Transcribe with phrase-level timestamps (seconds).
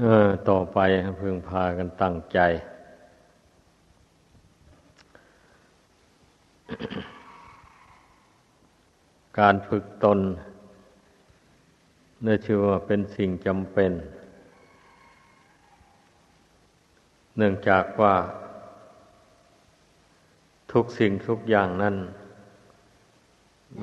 [0.00, 0.78] เออ ต่อไป
[1.20, 2.38] พึงพากันตั้งใจ
[9.38, 10.18] การฝึกตน
[12.22, 13.92] เนื่อชื่อว่าเป็นสิ่งจำเป็น
[17.36, 18.14] เนื่องจากว่า
[20.72, 21.96] ทุกสิ่งทุกอย่างนั้น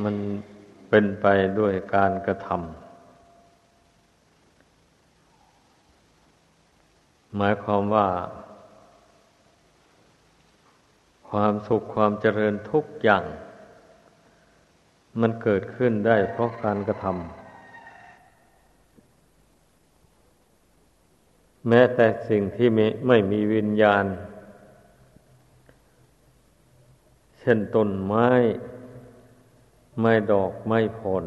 [0.03, 0.15] มัน
[0.89, 1.25] เป็นไป
[1.59, 2.80] ด้วยการกระทำ
[7.35, 8.07] หมายความว่า
[11.29, 13.23] ความสุขความเจริญทุกอย่าง
[15.21, 17.15] มันเกิดขึ้นได้เพราะการกระทำ
[21.67, 24.05] แม้แต่สิ่งที่ไม่ม่มีวิญญาณ
[27.39, 28.27] เช่นต้นไม้
[29.99, 31.25] ไม้ดอกไม้ผล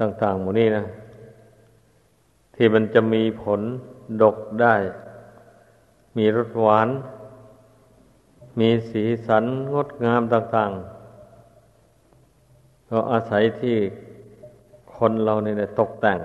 [0.00, 0.84] ต่างๆหมดนี้นะ
[2.54, 3.60] ที่มันจะมีผล
[4.22, 4.74] ดกได้
[6.16, 6.88] มีรสหวาน
[8.58, 13.76] มีสีสันงดงามต่างๆ ก็อาศัยที่
[14.96, 16.20] คนเราเนี่ยตกแต่ง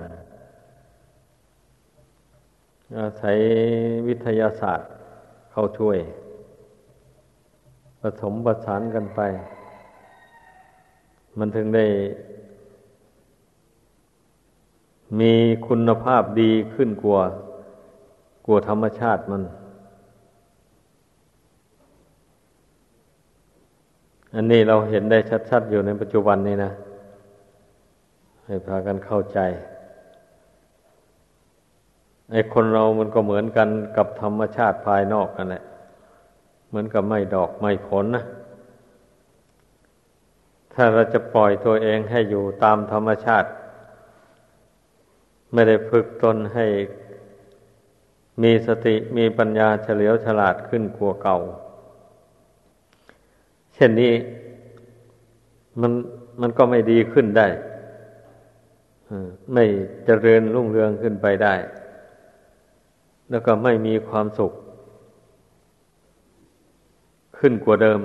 [3.00, 3.38] อาศัย
[4.08, 4.88] วิทยาศาสตร์
[5.52, 5.98] เข้าช่วย
[8.02, 9.20] ผสมประสานกันไป
[11.38, 11.86] มันถึงได้
[15.20, 15.34] มี
[15.68, 17.24] คุณภาพดีขึ้นกว่า
[18.50, 19.42] ลัวธรรมชาติมัน
[24.36, 25.20] อันนี้เราเห็นได้
[25.50, 26.72] ชัด ๆ อยู่ในปัจจุบันนี้นะ
[28.46, 29.40] ให้พากันเข้าใจ
[32.32, 35.64] ไอ้คนเรามันก็เหมือนกันกับธรรมชาติภายนอกกันแหละ
[36.68, 38.26] เหมือนกับไม่ดอกไม่ผลนะ
[40.74, 43.50] ถ้าเราจะปล่อยตัวเองให้อยู่ตามธรรมชาติ
[45.54, 46.66] ไม่ได้ฝึกตนให้
[48.42, 51.38] มีสติมีปัญญาเฉลียวฉลาดขึ้นกว่าเก่า
[53.74, 54.14] เช่นนี้
[55.82, 55.92] มัน
[56.42, 57.48] มันก็ไม่ดีขึ้นได้
[59.54, 59.66] ไม่
[60.06, 61.56] เจริญรุ่งเรืองขึ้นไปได้
[63.30, 64.54] แล้วก็ไม่มีความสุข
[67.38, 68.00] ขึ้นกว่าเดิม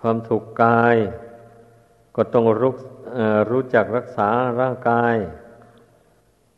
[0.00, 0.96] ความสุขกาย
[2.16, 2.74] ก็ต้องรู้
[3.50, 4.28] รู้จักรักษา
[4.60, 5.14] ร่างกาย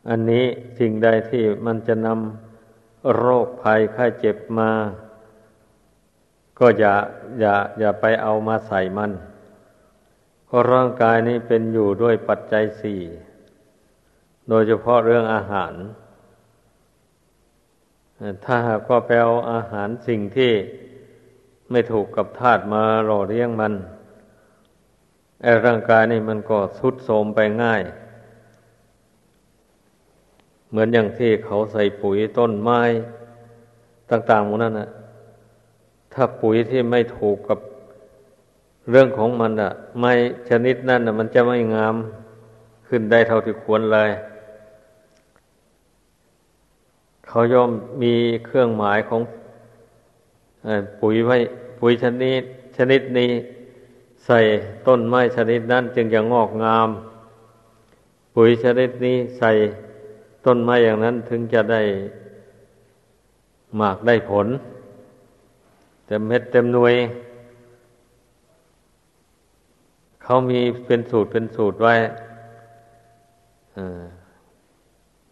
[0.09, 0.45] อันนี้
[0.79, 4.71] สิ่งใดที่มันจะนำโรคภัยไข้เจ็บมา
[6.59, 6.95] ก็อย่า
[7.41, 9.13] อย่าอย่าไปเอามาใส่มัน
[10.47, 13.01] เพราะร่างกายนี้เป็นอยู่ด้วยปัจจัยสี่
[14.49, 15.73] โดยเฉพาะเรื่องอาหาร
[18.45, 20.53] ถ้าหากว่าไปเอาอาหารสิ่งที่
[21.71, 23.75] ไม่ถูกกับธาตุมาหล่อเลี้ยงมัน
[25.43, 27.83] ไอ้ร่างกายนี่มันก็ทุดโทรมไปง่าย
[30.73, 32.81] เหมือนอย่างที่เขาใส่ปุ๋ยต้นไม้
[34.11, 34.89] ต่างๆหมดนั่นนะ
[36.13, 37.59] ถ้าปุ๋ยที่ไม่ถูกกับ
[38.91, 40.13] เรื่องของมันอะไม้
[40.49, 41.95] ชนิดนั้นอะมันจะไม่งาม
[42.89, 44.11] ขึ้นได้เท่าที่ควรเลย
[47.29, 47.71] เขาย่อม
[48.03, 48.15] มี
[48.47, 49.21] เครื่องหมายของ
[51.01, 51.37] ปุ๋ยไว้
[51.81, 52.43] ปุ๋ยชนิด
[52.77, 53.31] ชนิดนี้
[54.27, 54.39] ใส่
[54.87, 56.89] ต้นไม้ชนิดนั้น จึงจะงอกงาม
[58.35, 59.51] ปุ๋ยชนิดนี้ใส่
[60.47, 61.83] ต้นไม้อย่างนั้นถึงจะได้
[63.77, 64.47] หมากได้ผล
[66.07, 66.95] เต็มเม็ดเต็มหน่วย
[70.23, 71.95] เขามีเป็นสูตรเป็นสูตรไว้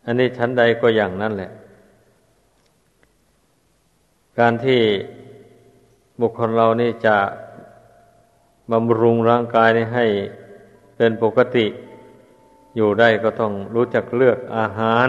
[0.05, 1.51] อันนี้ชั้นใดก็อย่างนั้นแหละ
[4.39, 4.81] การที่
[6.21, 7.17] บุคคลเรานี่จะ
[8.73, 10.07] บำรุงร่างกายนี้ให้
[10.97, 11.67] เป็นปกติ
[12.77, 15.09] อยู่ได้ก็ต้องรู้จักเลือกอาหาร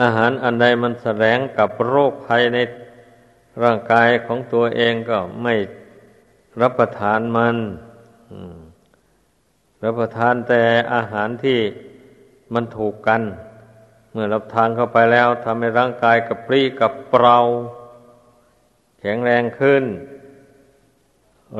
[0.00, 2.58] อาหารอันใดมันแสดงกับโรคภัยใน
[3.62, 5.54] ร่างกายของตัวเองก็ไม่
[6.60, 7.56] รับประทานมัน
[9.84, 10.62] รับประทานแต่
[10.94, 11.60] อาหารที่
[12.54, 13.22] มันถูกกัน
[14.12, 17.38] เมื่อรับทานเข้าไปแล้วทำให้ร่างกายกับปรี้กับเปรา
[19.00, 19.84] แข็งแรงขึ้น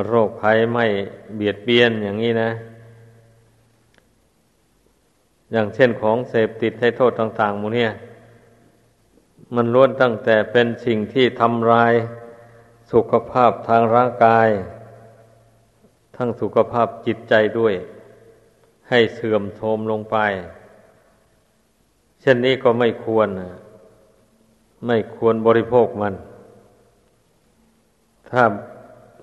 [0.07, 0.87] โรคภัยไม่
[1.35, 2.51] เบียดเบียนอย่างนี้นะ
[5.53, 7.91] อย่างเช่นของเสพติดให้โทษต่างๆมูเนี่ย
[9.55, 11.93] มันล้วนตั้งแต่เป็นสิ่งที่ทำลาย
[12.93, 14.49] สุขภาพทางร่างกาย
[16.17, 17.75] ทั้งสุขภาพจิตใจด้วย
[18.89, 20.17] ให้เสื่อมโทรมลงไป
[22.21, 23.29] เช่นนี้ก็ไม่ควร
[24.87, 26.15] ไม่ควรบริโภคมัน
[28.31, 28.43] ถ้า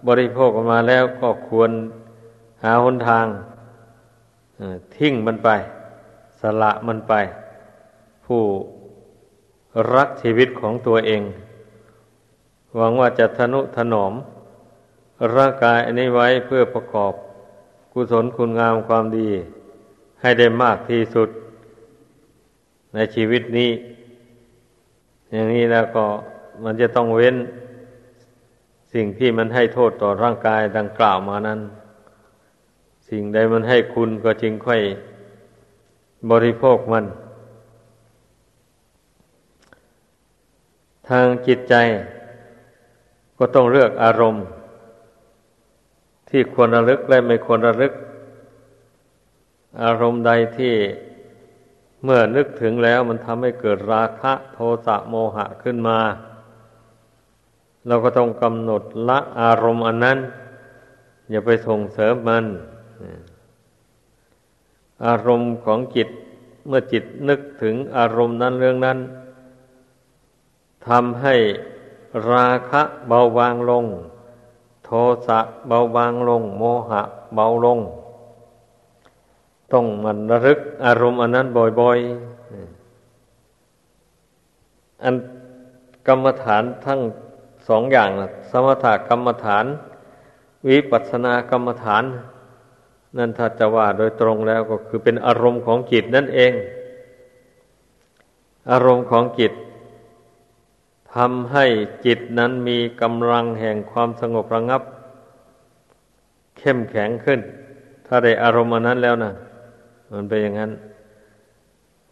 [0.07, 1.71] บริโภคมาแล้วก็ควร
[2.63, 3.25] หาหนทาง
[4.95, 5.49] ทิ้งมันไป
[6.41, 7.13] สละมันไป
[8.25, 8.43] ผู้
[9.93, 11.21] รักชีวิตของตัวเอง
[12.75, 14.13] หวังว่าจะทนุถนอม
[15.35, 17.13] ร่างกายอันนี้ไว้เพื่อประกอบ
[17.93, 19.29] กุศลคุณงามความดี
[20.21, 21.29] ให้ได้มากที่สุด
[22.93, 23.71] ในชีวิตนี้
[25.31, 26.05] อย่างนี้แล้วก็
[26.63, 27.35] มันจะต้องเว้น
[28.93, 31.59] สิ่งที่มันให้โทษต่อร่างกายดังกล่าวมานั้น
[33.09, 34.81] สิ่งใดมันให้คุณก็จึงค่อย
[36.31, 37.05] บริโภคมัน
[41.09, 41.75] ทางจิตใจ
[43.37, 44.45] ก็ต้องเลือกอารมณ์
[46.29, 47.93] ที่ควรระลึกและไม่ควรระลึก
[49.83, 50.75] อารมณ์ใดที่
[52.03, 55.99] เมื่อนึกถึงแล้วมันทำให้เกิดราคะโทสะโมหะขึ้นมา
[57.87, 60.17] เราก็ต้องกำหนดละอารมณ์อันนั้น
[61.29, 62.45] อย่าไปส่งเสริมมัน
[65.05, 66.09] อารมณ์ของจิต
[66.67, 68.97] เมื่อจิตนึกถึงอารมณ์นั้นเรื่องนั้น
[70.87, 71.35] ทำให้
[72.31, 73.85] ราคะเบาบางลง
[74.85, 74.89] โท
[75.27, 77.01] สะเบาบางลง โมหะ
[77.35, 77.79] เบาลง
[79.71, 81.47] ต้องมันระลึกอารมณ์อันนั้น
[81.81, 85.15] บ่อยๆ อัน
[86.07, 86.99] กรรมฐานทั้ง
[87.67, 89.65] สองอย่างนะสมถกรรมฐาน
[90.67, 92.03] วิปัสสนากรรมฐาน
[93.15, 96.53] นั่นถ้าจะว่าโดยตรงแล้วก็คือเป็นอารมณ์ของจิตนั่นเอง
[98.71, 99.53] อารมณ์ของจิต
[101.13, 101.65] ทำให้
[102.05, 104.81] จิตนั้นมีกำลังแห่งความสงบระงับ
[106.57, 107.39] เข้มแข็งขึ้น
[108.05, 109.33] ถ้าได้อารมณ์นั้นแล้วนะ
[110.11, 110.71] มันเป็นอย่างนั้น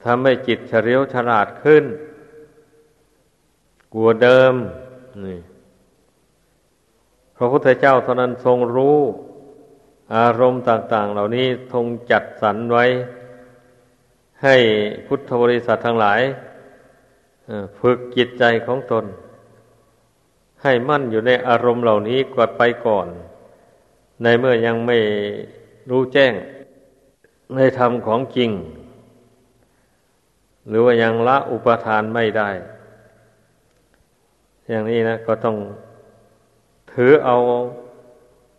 [0.04, 1.84] ทำให้จิตเฉลียวฉลาดขึ้น
[3.94, 4.54] กลัวเดิม
[5.26, 5.40] นี่
[7.38, 9.00] พระพุทธเจ้าเท่านั้นทรงรู้
[10.14, 12.86] อารมณ์ต่าง ๆ เหล่านี้ทงจัดสรรไว้
[14.44, 14.56] ให้
[15.06, 16.22] พุทธบริษัททั้งหลาย
[17.80, 19.06] ฝึกจิตใจของตน
[20.64, 23.08] ให้มั่นอยู่ในอารมณ์เหล่านี้กดไปก่อน
[24.24, 24.98] ในเมื่อยังไม่
[25.90, 26.34] รู้แจ้ง
[27.56, 28.52] ในธรรมของจริง
[30.68, 32.50] หรือว่ายังละอุปทานไม่ได้
[34.70, 35.58] อย่างนี้นะ ก็ต้อง
[36.94, 37.36] ถือเอา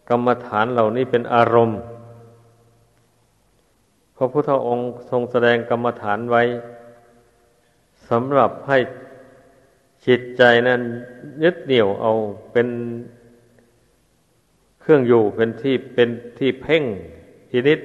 [0.08, 1.81] กรรมฐานเหล่านี้เป็นอารมณ์
[4.17, 6.43] พระพุทธองค์ทรงแสดงกรรมฐานไว้
[8.08, 8.79] สำหรับให้
[10.06, 10.81] จิตใจนั้น
[11.43, 12.12] ยึดเหนี่ยวเอา
[12.53, 12.69] เป็น
[14.81, 16.08] เครื่องอยู่เป็นที่เป็น
[16.38, 16.85] ที่เพ่ง
[17.50, 17.81] ทีนิด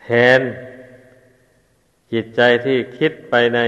[0.00, 0.06] แท
[0.38, 0.40] น
[2.12, 3.60] จิตใจที่คิดไปใน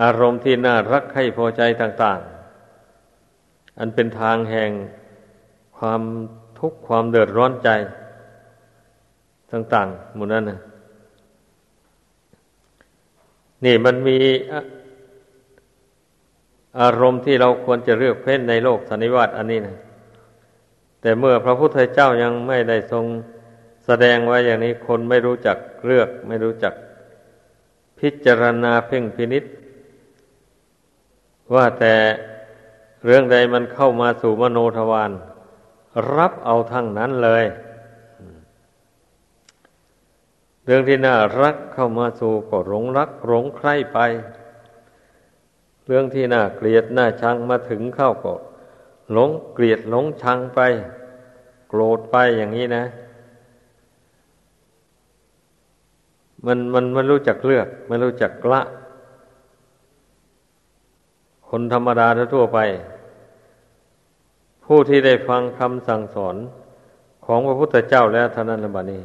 [0.00, 2.35] อารมณ์ที่น่ารักให้พอใจต่าง ๆ
[3.78, 4.70] อันเป็นทางแห่ง
[5.78, 6.02] ความ
[6.58, 7.68] ทุกข์ความเดือดร้อนใจ
[9.52, 10.58] ต่างๆหมดนั้นนะ
[13.64, 14.18] นี่มันมี
[16.80, 19.76] อารมณ์ที่เราควรจะเลือกเพ้นในโลกสันนิวัตอันนี้นะ
[21.00, 23.04] แต่เมื่อพระพุทธเจ้ายังไม่ได้ทรง
[23.86, 25.56] แสดงไว้อย่างนี้คนไม่รู้จัก
[25.86, 26.74] เลือก ไม่รู้จัก
[27.98, 29.44] พิจารณาเพ่งพินิษ
[31.54, 31.94] ว่าแต่
[33.06, 35.12] เรื่องใดมันเข้ามาสู่มโนทวาร
[36.16, 37.44] รับเอาทั้งนั้นเลย
[40.64, 43.98] เรื่องที่น่ารักเข้ามาสู่ก็หลงรักหลงใคร่ไป
[45.86, 48.34] เรื่องที่น่าเกลียดน่าชังมาถึงเข้าก็
[49.12, 50.60] หลงเกลียดหลงชังไป
[51.68, 52.84] โกรธไปอย่างนี้นะ
[56.46, 58.62] มันมันมันรู้จักเลือกมันรู้จักละ
[61.48, 62.60] คนธรรมดาทั่วไป
[64.66, 66.36] ผู้ที่ได้ฟังคำสั่งสอน
[67.26, 69.02] ของพระพุทธเจ้าแล้วเท่านั้นละบานี้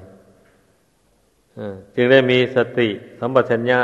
[1.96, 2.90] จึงได้มีสติ
[3.20, 3.80] สัมปชัญญะ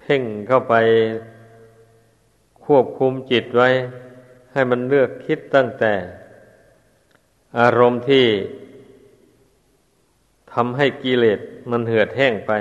[0.00, 0.74] เพ่งเข้าไป
[2.64, 3.68] ควบคุมจิตไว้
[4.52, 5.92] ให้มันเลือกคิดตั้งแต่
[7.58, 8.26] อารมณ์ที่
[10.52, 11.40] ทำให้กิเลส
[11.70, 12.52] มันเหือดแห้งไป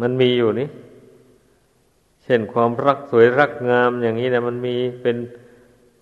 [0.00, 0.68] มันมีอยู่นี่
[2.24, 5.16] เช่นความรักสวยรักงามอย่างนี้นะมันมีเป็น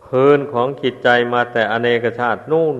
[0.08, 2.76] พื้นของจิตใจมาแต่อเนกชาตินู่น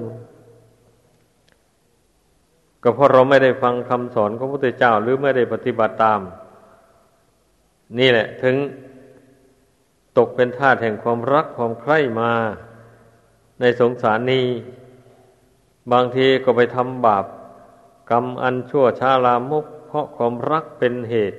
[2.83, 6.21] ก็เพราะเราไม่ได้ฟังคำสอนของพระพุทธเจ้า หรือไม่ได้ปฏิบัติตาม
[7.99, 8.57] นี่แหละ ถึง
[10.19, 12.33] ตกเป็นทาสแห่งความรักความใคร่มา
[13.61, 14.47] ในสงสารนี้
[15.93, 17.25] บางทีก็ไปทำบาป
[18.11, 21.39] กรรมอันชั่วช้าลามกเพราะความรักเป็นเหตุ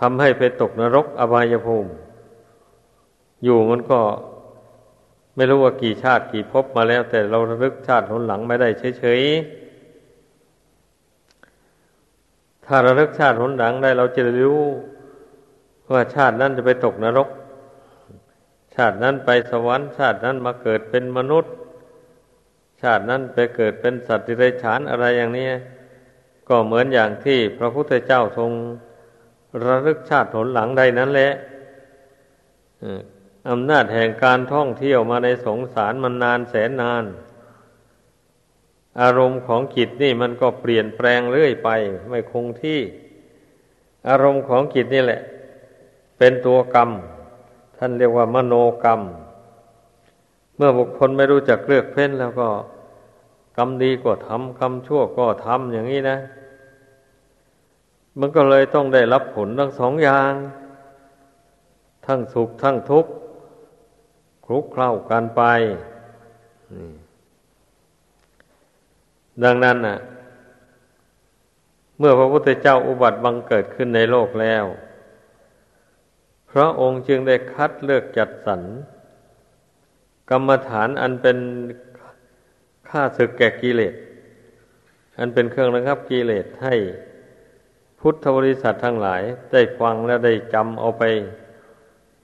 [0.00, 1.90] ทำให้ไปตกนรกอบายภูมิ
[3.44, 4.00] อยู่มันก็
[5.34, 8.68] ไม่รู้ว่ากี่ชาติกี่ภพมาแล้ว แต่เราระลึกชาติหนหลังไม่ได้
[8.98, 14.60] เฉยๆ ถ้าระลึกชาติหนหลังได้เราจะรู้
[15.92, 17.28] ว่าชาตินั้นจะไปตกนรก
[18.74, 21.52] ชาตินั้นไปสวรรค์ ชาตินั้นมาเกิดเป็นมนุษย์
[22.82, 25.48] ชาตินั้นไปเกิดเป็นสัตว์ที่ไรฉานอะไรอย่างนี้
[26.48, 28.50] ก็เหมือนอย่างที่พระพุทธเจ้าทรง
[29.66, 31.32] ระลึกชาติหนหลังใดนั้นแหละ
[33.50, 37.04] อำนาจแห่งการท่องเที่ยวมาในสงสารมันนานแสนนาน
[39.00, 41.68] อารมณ์ของจิตนี่มันก็เปลี่ยนแปลงเรื่อยไป
[42.08, 42.80] ไม่คงที่
[44.08, 45.20] อารมณ์ของจิตนี่แหละ
[46.18, 46.90] เป็นตัวกรรม
[47.78, 48.54] ท่านเรียกว่ามโน
[48.84, 49.00] กรรม
[50.56, 52.48] เมื่อบุคคลไม่รู้จักเลือกเพ้นแล้วก็
[53.56, 56.18] กรรมดีก็ทำกรรมชั่วก็ทำอย่างนี้นะ
[58.18, 60.32] มันก็เลยต้องได้รับผลทั้งสองอย่าง
[62.06, 63.10] ทั้งสุขทั้งทุกข์
[64.50, 65.42] คลุกเคล้ากันไป
[69.44, 69.98] ดังนั้นน่ะ
[71.98, 74.64] เมื่อพระพุทธเจ้าอุบัติบังเกิดขึ้นในโลกแล้ว
[76.50, 78.62] พระองค์จึงได้คัดเลือกจัดสรร
[80.30, 81.38] กรรมฐานอันเป็น
[82.88, 83.94] ค่าศึกแก่กิเลส
[85.18, 86.74] อันเป็นเครื่องระงับกิเลสให้
[88.00, 91.02] พุทธบริษัททั้งหลาย ได้ฟังและได้จำเอาไป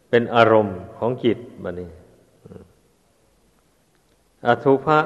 [0.09, 1.90] เป็นอารมณ์ของจิตบันนี้
[4.47, 4.99] อสุภะ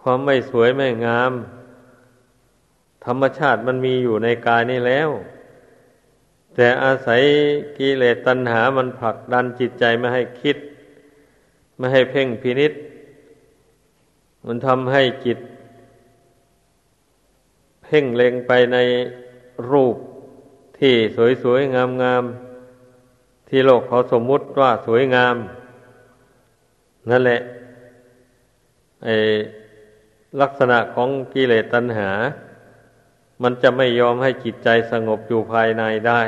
[0.00, 1.32] ความไม่สวยไม่งาม
[3.04, 5.10] ธรรมชาติมันมีอยู่ในกายนี้แล้ว
[6.54, 7.22] แต่อาศัย
[7.78, 10.56] กิเลสตัณหามันผลักดันจิตใจไม่ให้คิด
[11.76, 12.72] ไม่ให้เพ่งพินิษ
[14.46, 15.38] มันทำให้จิต
[17.84, 18.78] เพ่งเล็งไปใน
[19.70, 19.96] รูป
[20.78, 20.94] ที่
[21.42, 25.36] สวยๆ งามๆ ที่โลกเขาสมมุติว่าสวยงาม
[27.10, 27.40] นั่นแหละ
[30.40, 32.10] ลักษณะของกิเลสตัณหา
[33.42, 36.22] มันจะไม่ยอมให้จิตใจสงบอยู่ภายในได้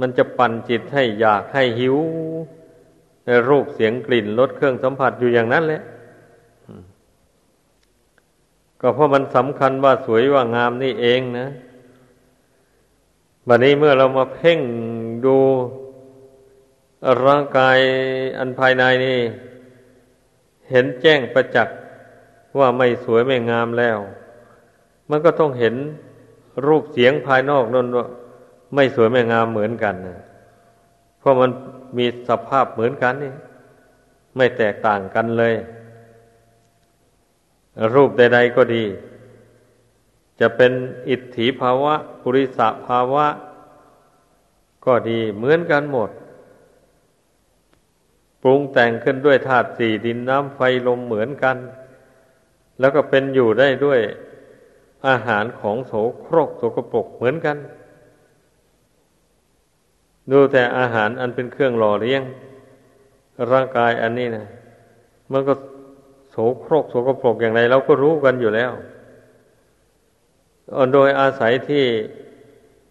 [0.00, 1.96] มันจะปั่นจิตให้อยากให้หิว
[3.26, 5.82] ในรูปเสียงกลิ่นรสเครื่องสัมผัสอยู่อย่างนั้นแหละ
[8.80, 11.48] ก็เพราะมันสำคัญว่าสวยว่างามนี่เองนะ
[13.48, 14.60] บัดนี้เมื่อเรามาเพ่ง
[15.24, 15.36] ดู
[17.24, 17.78] ร่างกาย
[18.38, 19.18] อันภายในนี่
[20.70, 21.76] เห็นแจ้งประจักษ์
[22.58, 23.98] ว่าไม่สวยไม่งามแล้ว
[25.10, 25.74] มันก็ต้องเห็น
[26.66, 28.06] รูปเสียงภายนอกนั่นว่า
[28.74, 30.18] ไม่สวยไม่งามเหมือนกันนะ
[31.18, 31.50] เพราะมัน
[31.98, 33.32] มีสภาพเหมือนกันนี่
[34.36, 35.54] ไม่แตกต่างกันเลย
[37.94, 38.84] รูปใด ๆก็ดี
[40.40, 40.72] จะเป็น
[41.08, 43.26] อิทธิภาวะ ปุริสภาวะ
[44.86, 46.10] ก็ดีเหมือนกันหมด
[48.42, 51.56] ปรุงแต่งขึ้นด้วยธาตุสี่ดินน้ำไฟลมเหมือนกัน
[52.80, 54.00] แล้วก็เป็นอยู่ได้ด้วย
[55.08, 57.56] อาหารของโสโครกโสกปรกเหมือนกัน
[60.30, 62.22] ดูแต่อาหารอันเป็นเครื่องหล่อเลี้ยง
[63.52, 64.46] ร่างกายอันนี้นะ
[65.32, 65.54] มันก็
[66.30, 68.72] โสโครกโสกปรกอย่างไรเราก็รู้กันอยู่แล้ว
[70.94, 71.84] โดยอาศัยที่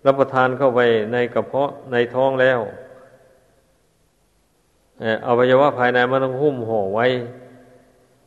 [0.06, 0.80] รับประทานเข้าไป
[1.14, 2.60] ในกระเพาะในท้องแล้ว
[5.28, 7.06] อวัยวะภายในมันต้องหุ้มห่อไว้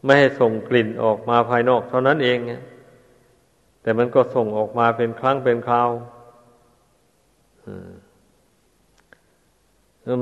[0.04, 2.38] ไม่ให้ส่งกลิ่นออกมาภายนอกเท่านั้นเอง
[3.82, 5.90] แต่มันก็ส่งออกมาเป็นครั้งเป็นคราว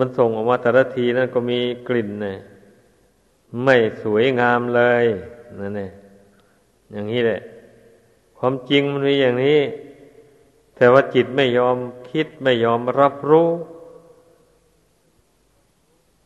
[0.00, 2.38] มันส่งออกมาแต่ละทีนั่นก็มีกลิ่นเนี่ย
[3.64, 5.04] ไม่สวยงามเลย
[5.60, 5.92] นั่นเอง
[6.92, 7.40] อย่างนี้แหละ
[8.38, 9.60] ความจริงมันมีอย่างนี้
[10.76, 11.76] แต่ว่าจิตไม่ยอม
[12.10, 13.48] คิดไม่ยอมรับรู้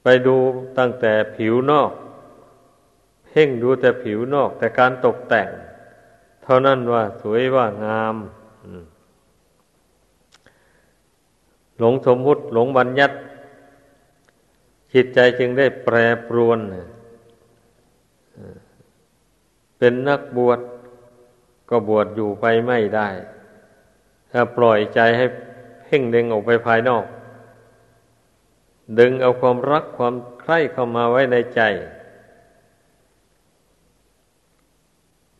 [0.06, 0.36] ไปดู
[0.78, 1.92] ตั้งแต่ผิวนอก
[3.28, 5.48] เพ่งดูแต่ผิวนอก แต่การตกแต่ง
[6.42, 8.16] เท่านั้นว่าสวยว่างาม
[11.78, 13.16] หลงสมมุติหลงบัญญัติ
[14.92, 15.96] จิตใจจึงได้แปร
[16.28, 16.58] ปรวน
[19.78, 20.60] เป็นนักบวช
[21.70, 23.08] ก็บวชอยู่ไปไม่ได้
[24.30, 25.24] ถ้าปล่อยใจให้
[25.82, 27.04] เพ่งเล็งออกไปภายนอก
[28.98, 31.60] ดึงเอาความรักความใคร่เข้ามาไว้ในใจ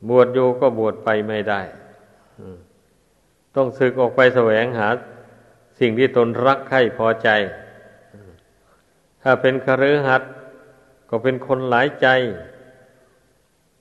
[0.09, 1.61] บวชอยู่ก็บวชไปไม่ได้
[3.57, 4.89] ต้องศึกออกไปแสวงหา
[5.79, 7.29] สิ่งที่ตนรักใคร่พอใจ
[9.23, 10.31] ถ้าเป็นคฤหัสถ์
[11.09, 12.09] ก็เป็นคนหลายใจ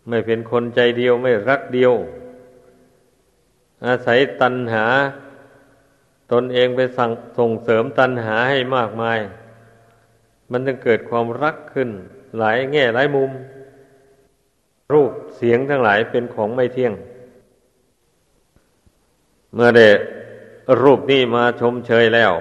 [0.10, 1.94] ไม่เป็นคนใจเดียวไม่รักเดียว
[3.86, 4.86] อาศัยตัณหา
[6.32, 9.20] ตนเองไปสั่งส่งเสริมตัณหาให้มากมาย
[10.52, 11.90] มันจะเกิดความรักขึ้น
[12.38, 13.32] หลายแง่หลายมุม
[14.94, 16.94] รูปเสียงทั้งหลายเป็นของไม่เที่ยง
[19.54, 19.88] เมื่อได้
[20.84, 22.34] รูปนี้มาชมเชยแล้ว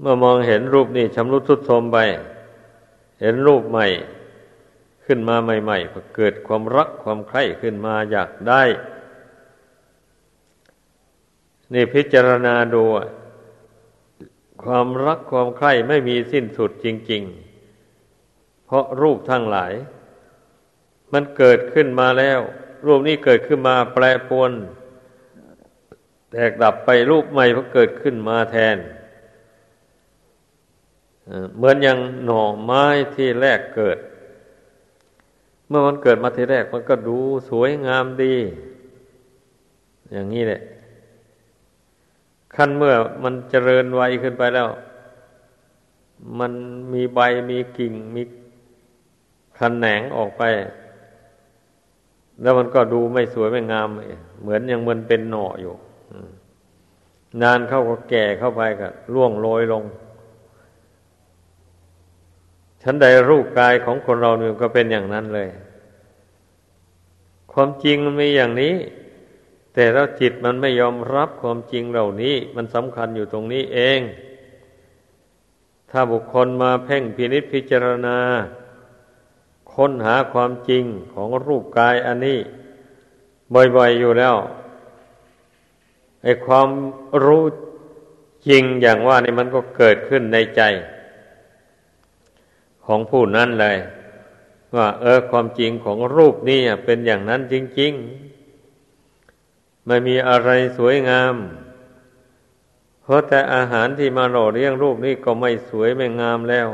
[0.00, 1.98] เมื่อมองเห็นรูปนี้ชำรุดทรุดโทรมไป
[3.20, 3.86] เห็นรูปใหม่
[5.04, 8.62] ขึ้นมาใหม่ๆก็เกิดความรักความใคร่ขึ้นมาอยากได้
[11.72, 12.82] นี่พิจารณาดู
[14.62, 17.22] ความรักความใคร่ไม่มีสิ้นสุดจริง
[17.94, 19.72] ๆ เพราะรูปทั้งหลาย
[21.12, 22.40] มันเกิดขึ้นมาแล้ว
[22.86, 24.52] รูปนี้เกิดขึ้นมาแปรปวน
[26.30, 28.76] แตกดับไปรูปใหม่ก็เกิดขึ้นมาแทน
[31.56, 32.84] เหมือนอย่างหน่อไม้
[33.14, 33.98] ที่แรกเกิด
[35.68, 37.18] เมื่อมันเกิดมาทีแรกมันก็ดู
[37.50, 38.36] สวยงามดี
[40.12, 40.60] อย่างนี้แหละ
[42.56, 42.94] ขั้นเมื่อ
[43.24, 44.68] มันเจริญวัยขึ้นไปแล้ว
[46.38, 46.52] มัน
[46.92, 47.20] มีใบ
[47.50, 48.22] มีกิ่งมี
[49.58, 50.42] คันแหนงออกไป
[52.42, 53.88] แล้วมันก็ดูไม่สวยไม่งาม
[54.40, 55.74] เหมือนยังมันเป็นหน่ออยู่
[57.42, 59.84] นานเข้าก็แก่เข้าไปก็ล่วงโรยลง
[62.82, 65.48] ฉันใดรูปกายของคนเราเนี่ยก็เป็นอย่างนั้นเลย
[67.52, 68.74] ความจริงมันมีอย่างนี้
[69.74, 74.00] แต่แล้วจิตมันไม่ยอมรับความจริงเหล่านี้ มันสำคัญอยู่ตรงนี้เอง
[75.90, 78.18] ถ้าบุคคลมาเพ่งพินิษพิจารณา
[79.74, 82.38] ค้นหาความจริงของรูปกายอันนี้
[83.54, 84.36] บ่อยๆอยู่แล้ว
[86.22, 86.68] ไอ้ความ
[87.24, 87.44] รู้
[88.48, 90.62] จริงอย่างว่านี่มันก็เกิดขึ้นในใจ
[92.84, 93.76] ของผู้นั้นเลย
[94.76, 98.33] ว่า เออความจริงของรูปนี่เป็นอย่างนั้นจริง ๆ
[99.86, 101.34] ไม่มีอะไรสวยงาม
[103.02, 106.68] เพราะแต่อาหารที่มาหล่อเลี้ยงรูปนี้ก็ไม่สวยไม่งามแล้ว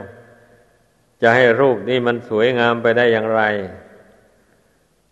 [1.22, 3.42] จะให้รูปนี้มันสวยงามไปได้อย่างไร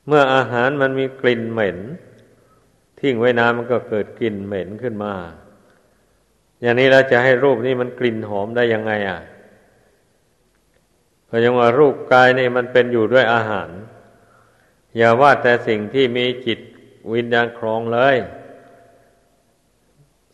[0.06, 1.78] เมื่ออาหารมันมีกลิ่นเหม็น
[2.98, 5.14] ทิ้งไว้นานมันก็เกิดกลิ่นเหม็นขึ้นมา
[6.60, 9.20] อย่างนี้เราจะให้รูปนี้มันกลิ่นหอมได้ยังไงอะ
[11.26, 13.68] เพราะยังว่ารูปกายนี่มันเป็นอยู่ด้วยอาหาร
[14.96, 16.58] อย่าว่าแต่สิ่งที่มีจิต
[17.14, 18.16] วิญญาณครองเลย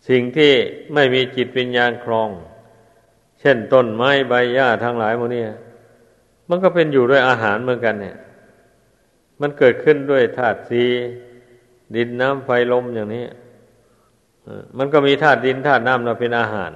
[0.09, 0.53] สิ่งที่
[0.95, 2.29] ไม่มีจิตวิญญาณครอง
[3.41, 5.43] เช่นต้นไม้ใบหญ้าทั้งหลายพวกนี้
[6.49, 8.17] มันก็เป็นอยู่ด้วยอาหารเหมือนกันเนี่ย
[9.41, 10.85] มันเกิดขึ้นด้วยธาตุสี
[11.97, 13.27] ดินน้ำไฟลมอย่างนี้
[14.79, 16.73] มันก็มีธาตุดินธาตุน้ำมาเป็นอาหาร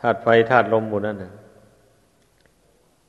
[0.00, 1.32] ธาตุไฟธาตุลมหมดนั่นนะ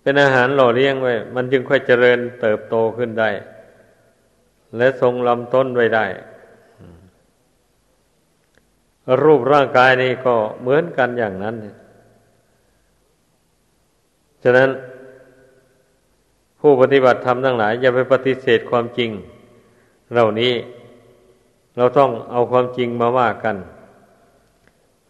[0.01, 3.29] เป็นอาหารหล่อเลี้ยงไว้ มันจึงค่อยเจริญเติบโตขึ้นได้
[4.77, 6.05] และทรงลำต้นไว้ได้
[9.23, 11.55] รูปร่างกายนี่ก็เหมือนกันอย่างนั้น
[14.43, 14.69] ฉะนั้น
[16.59, 19.09] ผู้ปฏิบัติธรรมทั้งหลาย อย่าไปปฏิเสธความจริง
[20.11, 20.53] เหล่านี้
[21.77, 23.57] เราต้องเอาความจริงมาว่ากัน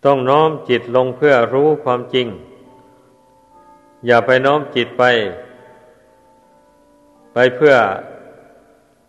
[0.06, 2.28] ต้องน้อมจิตลงเพื่อรู้ความจริง
[4.06, 5.04] อย่าไปน้อมจิตไป
[7.34, 7.74] ไปเพื่อ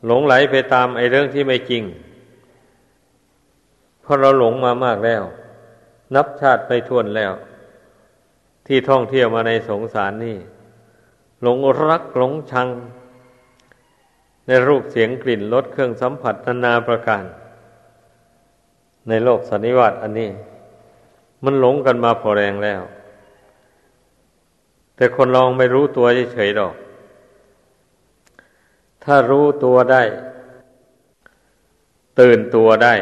[0.06, 1.84] หลงไหลไปตามไอ้เรื่องที่ไม่จริง
[4.02, 5.22] เพราะเราหลงมามากแล้ว
[6.14, 7.32] นับชาติไปทวนแล้ว
[8.66, 10.38] ที่ท่องเที่ยวมาในสงสารนี่
[11.42, 11.58] หลง
[11.88, 12.68] รักหลงชัง
[14.46, 17.24] ในรูปเสียงกลิ่นรสเครื่องสัมผัสนานาประการ
[19.08, 20.30] ในโลกสันนิวาตอันนี้
[21.44, 22.82] มันหลงกันมาพอแรงแล้ว
[24.96, 26.74] แต่คนลองไม่รู้ตัวเฉยๆหรอก
[29.04, 30.02] ถ้ารู้ตัวได้
[32.20, 32.94] ตื่นตัวได้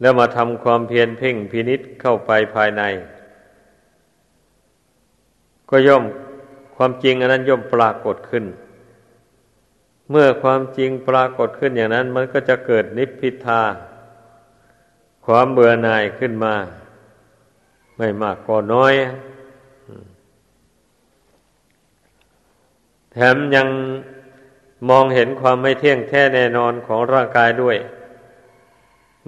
[0.00, 2.82] แล้วมาทำความเพียรเพ่งพินิษเข้าไปภายใน
[5.70, 6.04] ก็ย่อม
[6.76, 8.44] ความจริงอันนั้นย่อมปรากฏขึ้น
[10.10, 13.62] เมื่อความจริงปรากฏขึ้นอย่างนั้น มันก็จะเกิดนิพพิทา
[15.26, 16.54] ความเบื่อหน่ายขึ้นมา
[17.96, 18.94] ไม่มากก็น้อย
[23.18, 23.68] แถมยัง
[24.88, 27.76] มองเห็นความไม่เที่ยงแท้แน่นอนของร่างกายด้วย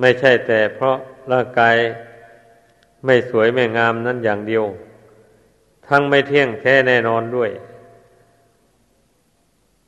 [0.00, 0.96] ไม่ใช่แต่เพราะ
[1.32, 1.76] ร่างกาย
[3.04, 4.64] ไม่สวยไม่งามนั้นอย่างเดียว
[5.88, 7.50] ทั้งไม่เที่ยงแท้แน่นอนด้วย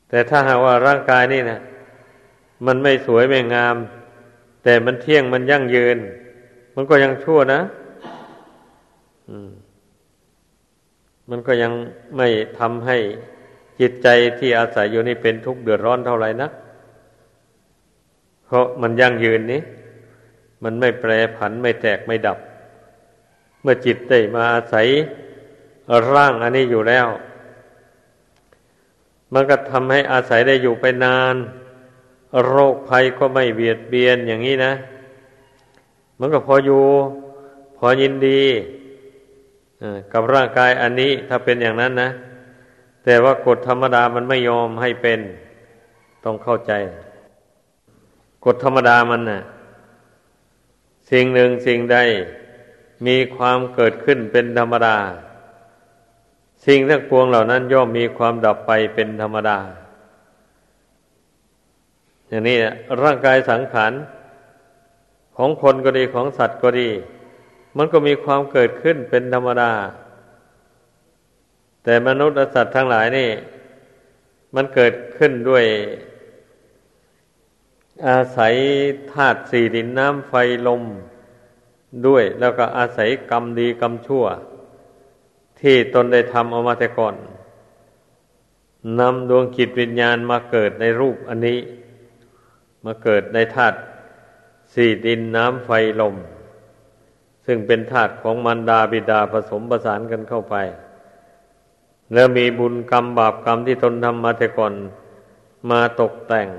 [0.09, 1.59] แต่ถ้าหากว่าร่างกายนี่นะ
[2.65, 3.75] มันไม่สวยไม่งาม
[4.63, 5.97] แต่มันเที่ยงมันยั่งยืน
[6.75, 7.61] มันก็ยังชั่วนะ
[11.29, 11.71] มันก็ยัง
[12.17, 12.27] ไม่
[12.59, 12.97] ทำให้
[13.81, 14.07] จิตใจ
[14.39, 16.49] ที่อาศัยอยู่นี่เป็นทุกข์เดือดร้อนเท่าไหร่นะ
[18.45, 19.61] เพราะมันยั่งยืนนี้
[20.63, 22.37] มันไม่แปรผันไม่แตกไม่ดับ
[23.61, 24.87] เมื่อจิตได้มาอาศัย
[26.11, 27.07] ร่างอันนี้อยู่แล้ว
[29.33, 31.35] มันก็ทำให้อาศัยได้อยู่ไปนาน
[32.47, 34.73] โรคภัยก็ไม่เบียดเบียนอย่างนี้นะ
[36.19, 36.83] มันก็พออยู่
[37.77, 38.41] พอยินดี
[40.11, 42.09] กับร่างกายอันนี้ถ้าเป็นอย่างนั้นนะ
[43.03, 45.19] แต่ว่ากฎธรรมดามันไม่ยอมให้เป็น
[46.23, 46.73] ต้องเข้าใจ
[48.45, 49.41] กฎธรรมดามันนะ่ะ
[51.11, 51.97] สิ่งหนึ่งสิ่งใด
[53.07, 54.97] มีความเกิดขึ้นเป็นธรรมดา
[56.65, 59.57] สิ่งทั้งปวงเหล่านั้นย่อมมีความดับไปเป็นธรรมดา
[62.27, 62.57] อย่างนี้
[63.03, 63.93] ร่างกายสังขาร
[65.37, 66.89] ของคนก็ดีของสัตว์ก็ดี
[67.77, 69.71] มันก็มีความเกิดขึ้นเป็นธรรมดา
[71.83, 73.29] แต่มนุษย์และสัตว์ทั้งหลายนี่
[74.55, 75.65] มันเกิดขึ้นด้วย
[78.07, 78.53] อาศัย
[79.11, 80.33] ธาตุสี่ดินน้ำไฟ
[80.67, 80.83] ลม
[82.07, 84.25] ด้วย แล้วก็อาศัยกรรมดีกรรมชั่ว
[85.61, 87.15] ที่ตนได้ทำเอามาแต่ก่อน
[88.99, 91.59] นำดวงจิตวิญญาณมาเกิดในรูปอันนี้
[92.85, 93.77] มาเกิดในธาตุ
[94.73, 95.69] สี่ดินน้ำไฟ
[96.01, 96.15] ลม
[97.45, 100.55] ซึ่งเป็นธาตุของมันดาบิดาผสมประสานกันเข้าไป
[102.13, 104.73] แล้วมีบุญกรรมบาปกรรมที่ตนทำมาแต่ก่อน
[105.69, 106.49] มาตกแต่ง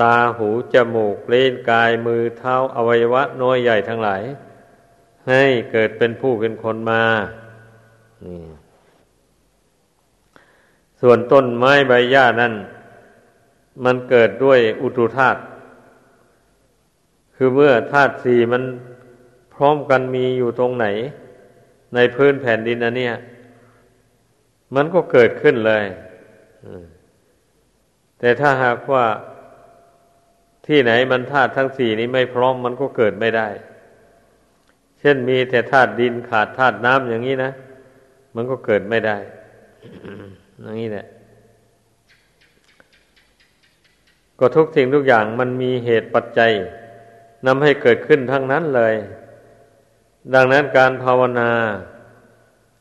[0.00, 4.22] ตาหูจมูกเล่นกายมือเท้าอวัยวะน้อยใหญ่ทั้งหลาย
[5.28, 7.02] ให้เกิดเป็นผู้เป็นคนมา
[11.00, 12.54] ส่วนต้นไม้ใบหญ้านั้น
[13.84, 15.40] มันเกิดด้วยอุตุธาตุ
[17.34, 18.62] คือเมื่อธาตุสี่มัน
[19.54, 20.86] พร้อมกันมีอยู่ตรงไหน
[21.94, 23.14] ในพื้นแผ่นดินอันเนี้ย
[24.74, 25.84] มันก็เกิดขึ้นเลย
[28.18, 29.04] แต่ถ้าหากว่า
[30.66, 33.48] ที่ไหนมันธาตุทั้งสี่นี้ไม่พร้อมมันก็เกิดไม่ได้
[35.00, 37.52] เช่นมีแต่ธาตุดินขาดธาตุน้ำอย่างนี้นะ
[38.34, 39.16] มันก็เกิดไม่ได้
[40.60, 41.06] อย่างนี้แหละ
[44.38, 46.52] ก็ทุกสิ่งทุกอย่างมันมีเหตุปัจจัย
[47.46, 48.94] นำให้เกิดขึ้นทั้งนั้นเลย
[50.34, 51.50] ดังนั้นการภาวนา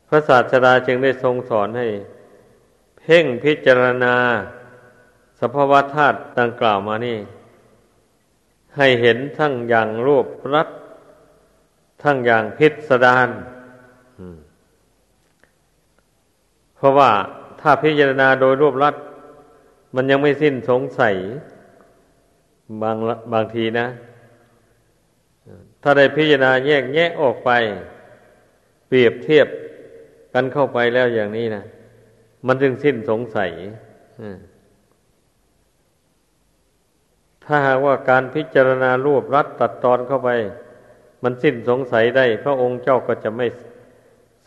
[0.08, 1.88] พระศาสดาจึงได้ทรงสอนให้
[3.00, 4.16] เพ่งพิจารณา
[5.40, 7.18] สภาวะธาตุดังกล่าวมานี่
[8.78, 10.70] ให้เห็นทั้งอย่างรูปรัด
[12.04, 13.30] ทั้งอย่างพิสดาร
[16.76, 17.12] เพราะว่า
[17.62, 18.96] ถ้าพิจารณาโดยรูปรัด
[19.96, 21.16] มันยังไม่สิ้นสงสัย
[22.82, 22.96] บาง
[23.34, 23.88] บางทีนะ
[25.82, 27.50] ถ้าได้พิจารณาแยกแยะออกไป
[28.88, 29.48] เปรียบเทียบ
[30.34, 31.64] กันเข้าไปแล้วอย่างนี้นะ
[32.48, 33.52] มันจึงสิ้นสงสัย
[37.44, 40.30] ถ้าหากว่าการพิจารณารวบรัดตัดตอนเข้าไป
[41.24, 43.48] มันสิ้นสงสัยได้ พระองค์เจ้าก็จะไม่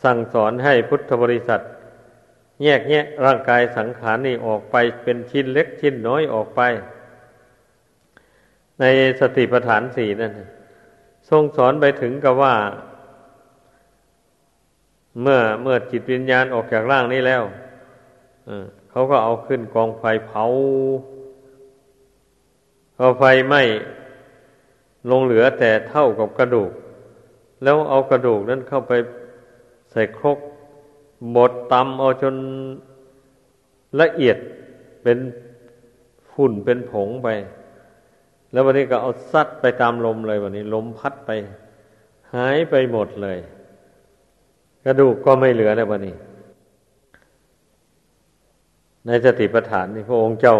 [0.04, 1.60] สั่งสอนให้พุทธบริษัท
[2.64, 6.60] แยกแยะร่างกายสังขารนี่ออกไปเป็นชิ้นเล็กชิ้นน้อยออกไป
[8.80, 8.84] ใน
[9.20, 10.32] สติปัฏฐานสี่นั่น
[11.30, 12.54] ทรงสอนไปถึงกับว่า
[15.20, 17.42] เมื่อเมื่อจิตวิญญาณออกจากร่างนี้แล้ว
[18.90, 20.44] เขาก็เอาขึ้นกองไฟเผา
[22.96, 23.62] พอไฟไหม้
[25.10, 26.72] ลงเหลือแต่เท่ากับกระดูก
[27.62, 28.92] แล้วเอากระดูกนั้นเข้าไป
[29.90, 30.38] ใส่ครก
[31.36, 32.34] บดตำเอาจน
[34.00, 34.36] ละเอียด
[35.02, 35.18] เป็น
[36.30, 37.28] ฝุ่นเป็นผงไป
[38.52, 41.30] แล้ววันนี้ก็เอาซัดไปตามลมเลยวันนี้ ลมพัดไป
[42.34, 43.38] หายไปหมดเลย
[44.84, 46.16] กระดูกก็ไม่เหลือแล้ววันนี้
[49.06, 50.58] ในสติปัฏฐานนี่พระองค์เจ้า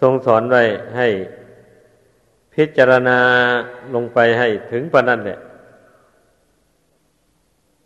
[0.00, 0.62] ทรงสอนไว้
[0.96, 1.08] ให้
[2.54, 3.18] พิจารณา
[3.94, 5.40] ลงไปให้ถึงปานนั้นเนี่ย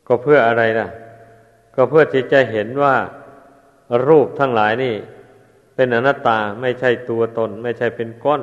[0.06, 0.88] ก็เพื่ออะไรนะ
[1.74, 2.96] ก็เพื่อที่จะเห็นว่า
[4.08, 4.94] รูปทั้งหลายนี่
[5.74, 8.42] เป็นอนัตตาไม่ใช่ตัวตน ไม่ใช่เป็นก้อน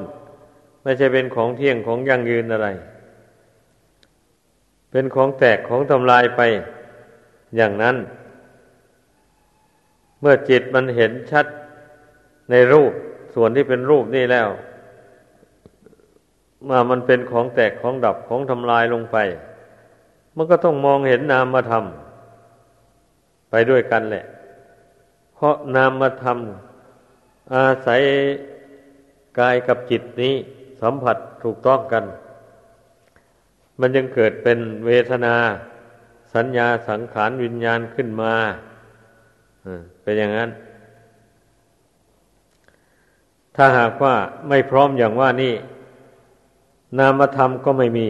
[0.84, 2.67] ไม่ใช่เป็นของเที่ยงของยั่งยืนอะไร
[4.97, 6.41] เป็นของแตกของทำลายไป
[7.55, 7.95] อย่างนั้น
[10.21, 11.45] เมื่อจิตมันเห็นชัด
[12.49, 12.91] ในรูป
[13.34, 14.49] ส่วนที่เป็นรูปนี่แล้ว
[16.69, 19.17] มามันเป็นของแตกของดับของทำลายลงไป
[20.36, 21.84] มันก็ต้องมองเห็นนามธรรม
[23.49, 24.25] ไปด้วยกันแหละ
[25.34, 26.38] เพราะนามธรรม
[27.53, 28.01] อาศัย
[29.39, 30.34] กายกับจิตนี้
[30.81, 32.05] สัมผัสถูกต้องกัน
[33.80, 35.36] มันยังเกิดเป็นเวทนา
[36.34, 38.34] สัญญาสังขารวิญญาณขึ้นมา
[40.02, 40.50] เป็นอย่างนั้น
[43.56, 44.16] ถ้าหากว่า
[44.50, 45.54] ไม่พร้อมอย่างว่านี่
[47.00, 48.10] นามธรรมก็ไม่มี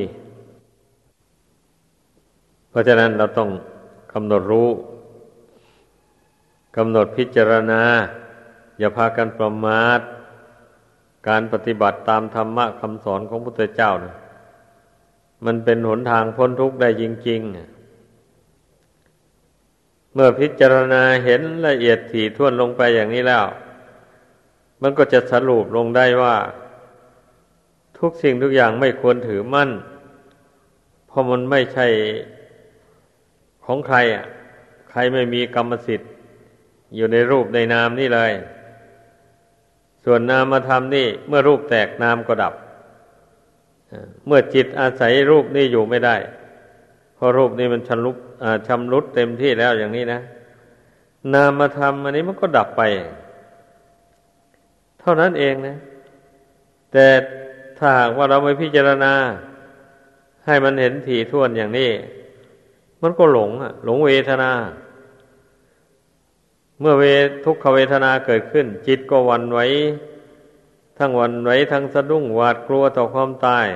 [2.70, 3.50] เพราะฉะนั้นเราต้อง
[4.14, 4.70] กำหนดรู้
[6.78, 7.82] กำหนดพิจารณา
[8.80, 10.00] อย่าพากันประมาท
[11.28, 14.16] การปฏิบัติตามธรรมะคำสอนของพระพุทธเจ้านะ
[15.46, 17.42] มันเป็นหนทางพ้นทุกข์ได้จริง
[19.18, 23.46] ๆ เมื่อพิจารณาเห็นละเอียดถี่ถ้วนลงไปอย่างนี้แล้ว
[24.82, 26.36] มันก็จะสรุปลงได้ว่า
[28.00, 29.70] ทุกสิ่งทุกอย่างไม่ควรถือมั่น
[31.08, 31.88] เพราะมันไม่ใช่
[33.66, 34.26] ของใครอะ
[34.90, 36.12] ใครไม่มีกรรมสิทธิ์
[36.96, 38.34] อยู่ในรูปในนามนี่เลย
[40.04, 42.54] ส่วนนามธรรมนี่เมื่อรูปแตกนามก็ดับ
[44.26, 46.16] เมื่อจิตอาศัยรูปนี่อยู่ไม่ได้
[47.16, 48.18] เพราะรูปนี่มันชำรุด
[48.68, 50.20] ชำรุดเต็มที่แล้วอย่างนี้นะ
[51.34, 52.82] นามธรรมอันนี้มันก็ดับไป
[55.00, 55.78] เท่านั้นเองนะ
[56.92, 57.06] แต่
[57.78, 59.14] ถ้าหากว่าเราไม่พิจารณา
[60.46, 61.92] ให้มันเห็นถี่ถ้วนอย่างนี้
[63.02, 64.52] มันก็หลงอะหลงเวทนา
[66.80, 67.04] เมื่อเว
[67.46, 69.60] ทุกขเวทนาเกิดขึ้น จิตก็วันไว
[70.98, 73.68] ทั้งวันไหวทั้งสะดุ้งหวาดกลัวต่อความตาย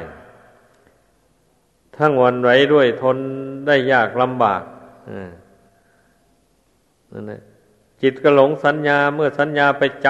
[1.97, 3.17] ทั้งวันไหวด้วยทน
[3.67, 4.63] ได้ยากลำบาก
[7.12, 7.41] นั่นแหละ
[8.01, 10.08] จิตก็หลงสัญญาเมื่อสัญญาไปจ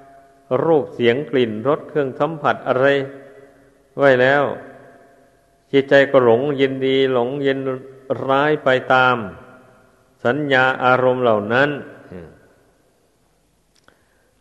[0.00, 2.86] ำรูปเสียงกลิ่นรสเครื่องสัมผัสอะไร
[3.98, 4.44] ไว้แล้ว
[5.72, 7.58] จิตใจก็หลงยินดี หลงยิน
[8.28, 9.16] ร้ายไปตาม
[10.24, 11.70] สัญญาอารมณ์เหล่านั้น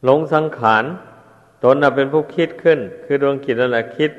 [0.04, 0.86] หลงสังขาร
[1.64, 4.12] ตนเป็นผู้คิดขึ้น คือดวงจิตนั่นแหละคิด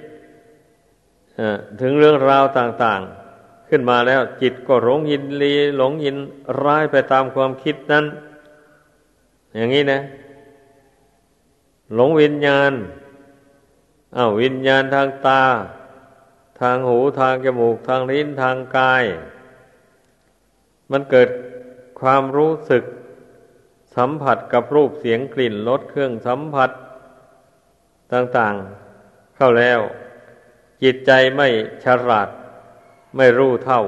[1.81, 6.17] ถึงเรื่องราวต่างๆ ขึ้นมาแล้วจิตก็หลงยินลีหลงยิน
[6.63, 8.05] ร้ายไปตามความคิดนั้น
[9.55, 10.01] อย่างนี้นะ
[11.95, 12.73] หลงวิญญาณ
[14.17, 15.43] อา้าววิญญาณทางตา
[16.61, 19.05] ทางหูทางจมูกทางลิ้นทางกาย
[20.91, 21.29] มันเกิด
[22.01, 22.85] ความรู้สึก
[23.97, 26.71] สัมผัสกับรูปเสียงกลิ่นรสเครื่องสัมผัส
[28.13, 29.81] ต่างๆ เข้าแล้ว
[30.83, 31.49] จิตใจไม่
[31.85, 32.29] ฉลาด
[33.17, 33.83] ไม่รู้เท่า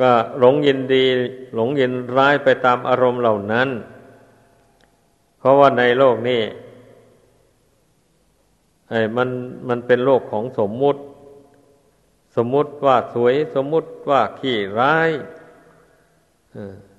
[0.00, 1.04] ก็หลงยินดี
[1.54, 3.68] หลงยินร้ายไปตามอารมณ์เหล่านั้น
[5.38, 6.42] เพราะว่าในโลกนี้
[8.88, 9.28] ไอ้มัน
[9.68, 11.00] มันเป็นโลกของสมมุติ
[12.36, 15.10] สมมุติว่าสวย สมมุติว่าขี้ร้าย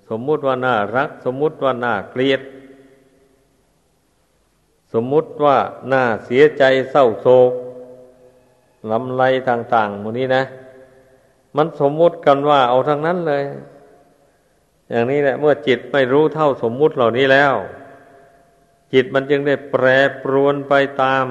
[0.10, 2.42] สมมุติว่าน่ารัก สมมุติว่าน่าเกลียด
[4.96, 5.58] สมมุติว่า
[5.90, 7.52] หน่าเสียใจเศร้าโศก
[8.92, 10.44] ลำไรต่างๆหมดนี้นะ
[11.56, 13.44] มันสมมุติกันว่าเอาทั้งนั้นเลย
[14.90, 17.54] อย่างนี้แหละเมื่อจิตไม่รู้เท่าสมมุติเหล่านี้แล้ว
[18.94, 19.86] จิตมันจึงได้แปร
[20.24, 21.26] ปรวนไปตาม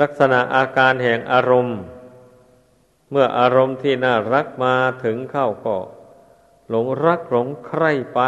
[0.00, 1.78] ลักษณะอาการแห่งอารมณ์
[3.10, 5.78] เมื่ออารมณ์ที่น่ารักมาถึงเข้าก็
[6.68, 8.20] หลงรักหลงใคร่ไป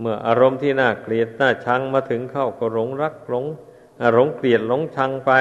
[0.00, 3.44] เมื่ออารมณ์ที่น่าเกลียดน่าชังมาถึงเข้าก็หลงรักหลง
[4.14, 5.32] หลงเกลียดหลงชังไป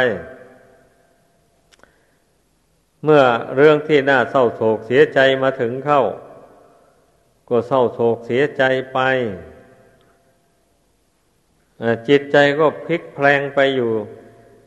[3.03, 3.23] เมื่อ
[3.55, 6.01] เรื่องที่น่าเศร้าโศกเสียใจมาถึงเข้า
[7.49, 8.63] ก็เศร้าโศกเสียใจ
[8.93, 8.99] ไป
[12.07, 13.91] จิตใจก็พลิกแพลงไปอยู่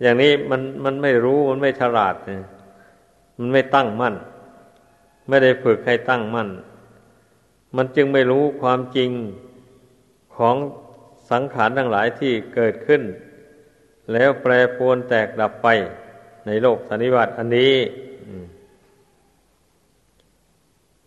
[0.01, 2.15] อย่างนี้มันมันไม่รู้มันไม่ฉลาด
[3.39, 4.15] มันไม่ตั้งมั่น
[5.29, 6.49] ไม่ได้ฝึกให้ตั้งมั่น
[7.77, 9.11] มันจึงไม่รู้ความจริง
[10.39, 10.57] ของ
[11.31, 13.03] สังขารทั้งหลายที่เกิดขึ้น
[14.13, 15.69] แล้วแปรปรวนแตกดับไป
[16.47, 17.75] ในโลกสันนิวัตอันนี้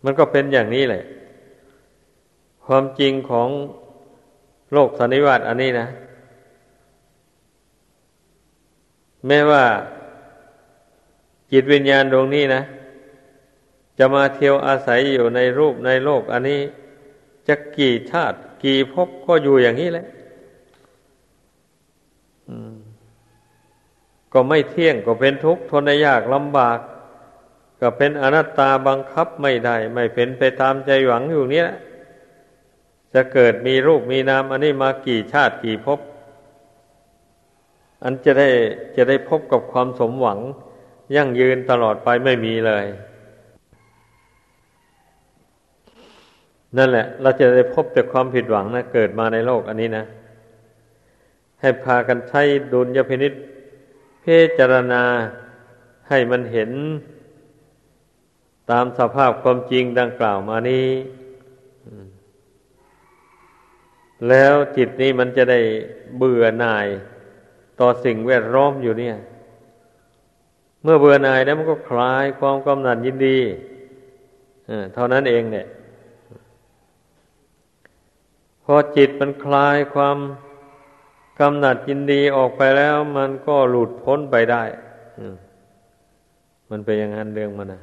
[0.04, 1.04] มันก็เป็นอย่างนี้แหละ
[2.66, 3.48] ความจริงของ
[4.72, 5.86] โลกสันนิวัตอันนี้นะ
[9.26, 9.64] แม้ว่า
[11.52, 12.62] จิตวิญญาณดวงนี้นะ
[13.98, 16.60] จะมาเที่ยวอาศัยอยู่ในรูปในโลกอันนี้
[17.48, 20.06] จะกี่ชาติ กี่ภพก็อยู่อย่างนี้แหละ
[24.32, 26.78] ก็ไม่เที่ยงก็เป็นทุกข์ทนยากลำบาก
[27.80, 31.68] ก็เป็นอนัตตาบังคับไม่ได้ ไม่เป็นไปตามใจหวังอยู่เนี้ย
[33.14, 36.00] จะเกิดมีรูปมีนามอันนี้มากี่ชาติกี่ภพ
[38.04, 38.48] อันจะได้
[38.96, 40.38] จะได้พบกับความสมหวัง
[41.16, 42.86] ยั่งยืนตลอดไปไม่มีเลย
[46.76, 50.04] นั่นแหละ เราจะได้พบแต่ความผิดหวังนะเกิดมาในโลกอันนี้นะ
[51.60, 53.32] ให้พากันใช้ดุลยพินิษ
[54.20, 54.24] เพ
[54.58, 55.02] จารณา
[56.08, 56.70] ให้มันเห็น
[58.70, 60.88] ตามสภาพความจริงดังกล่าวมานี้
[64.28, 65.60] แล้วจิตนี้มันจะได้
[66.16, 66.86] เบื่อหน่าย
[67.80, 69.16] ต่อสิ่งแวดล้อมอยู่เนี่ย
[70.82, 73.38] เมื่อเบื่อหน่ายแล้วมันก็คลายความกำหนัดยินดี
[74.94, 75.66] เท่านั้นเองเนี่ย
[78.64, 80.16] พอจิตมันคลายความ
[81.40, 84.64] กำหนัดยินดีออกไปแล้ว มันก็หลุดพ้นไปได้
[86.70, 87.82] มันเป็นอย่างนั้นเรื่องมันนะ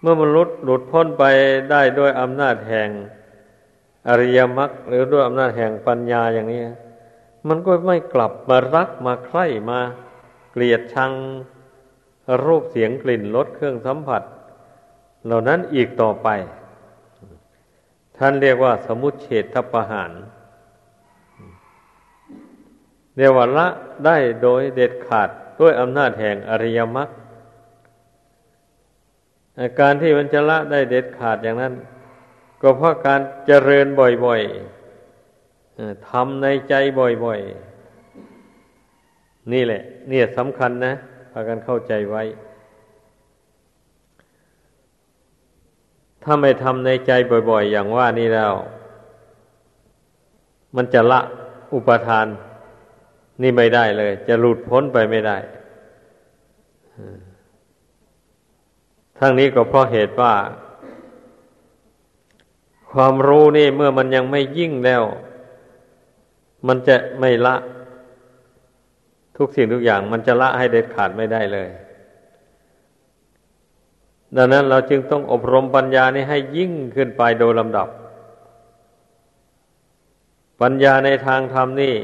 [0.00, 1.24] เมื่อมันหลุดหลุดพ้นไป
[1.70, 2.88] ได้ด้วยอำนาจแห่ง
[4.08, 6.62] อริยมรรคหรือด้วยอำนาจแห่งปัญญาอย่างนี้
[7.48, 9.80] มันก็ไม่กลับมารักมาใคร่มา
[10.52, 11.12] เกลียดชัง
[12.44, 14.22] รูปเสียงกลิ่นรสเครื่องสัมผัส
[15.24, 16.28] เหล่านั้นอีกต่อไป
[18.18, 20.12] ท่านเรียกว่าสมุทเฉทประหาร
[23.16, 23.68] เรียกว่าละ
[24.06, 25.28] ได้โดยเด็ดขาด
[25.60, 27.08] ด้วยอำนาจแห่งอริยมรรค
[29.80, 31.74] การที่มันจะละได้เด็ดขาดอย่างนั้น
[32.62, 33.86] ก็เพราะการเจริญ
[34.24, 36.74] บ่อยๆทำในใจ
[37.24, 40.92] บ่อยๆ นี่แหละ เนี่ยสำคัญนะ
[41.32, 42.22] พากันเข้าใจไว้
[46.22, 47.12] ถ้าไม่ทำในใจ
[47.50, 48.52] บ่อยๆ อย่างว่านี่แล้ว
[50.76, 51.20] มันจะละ
[51.74, 52.26] อุปทาน
[53.42, 55.36] นี่ไม่ได้เลย จะหลุดพ้นไปไม่ได้
[59.18, 60.32] ทั้งนี้ก็เพราะเหตุว่า
[62.92, 65.02] ความรู้นี่เมื่อมันยังไม่ยิ่งแล้ว
[66.68, 67.56] มันจะไม่ละ
[69.36, 71.68] ทุกสิ่งทุกอย่าง มันจะละให้เด็ดขาดไม่ได้เลย
[74.36, 77.88] ดังนั้นเราจึงต้องอบรมปัญญานี้ให้ยิ่งขึ้นไปโดยลำดับ
[80.60, 81.94] ปัญญาในทางธรรมนี่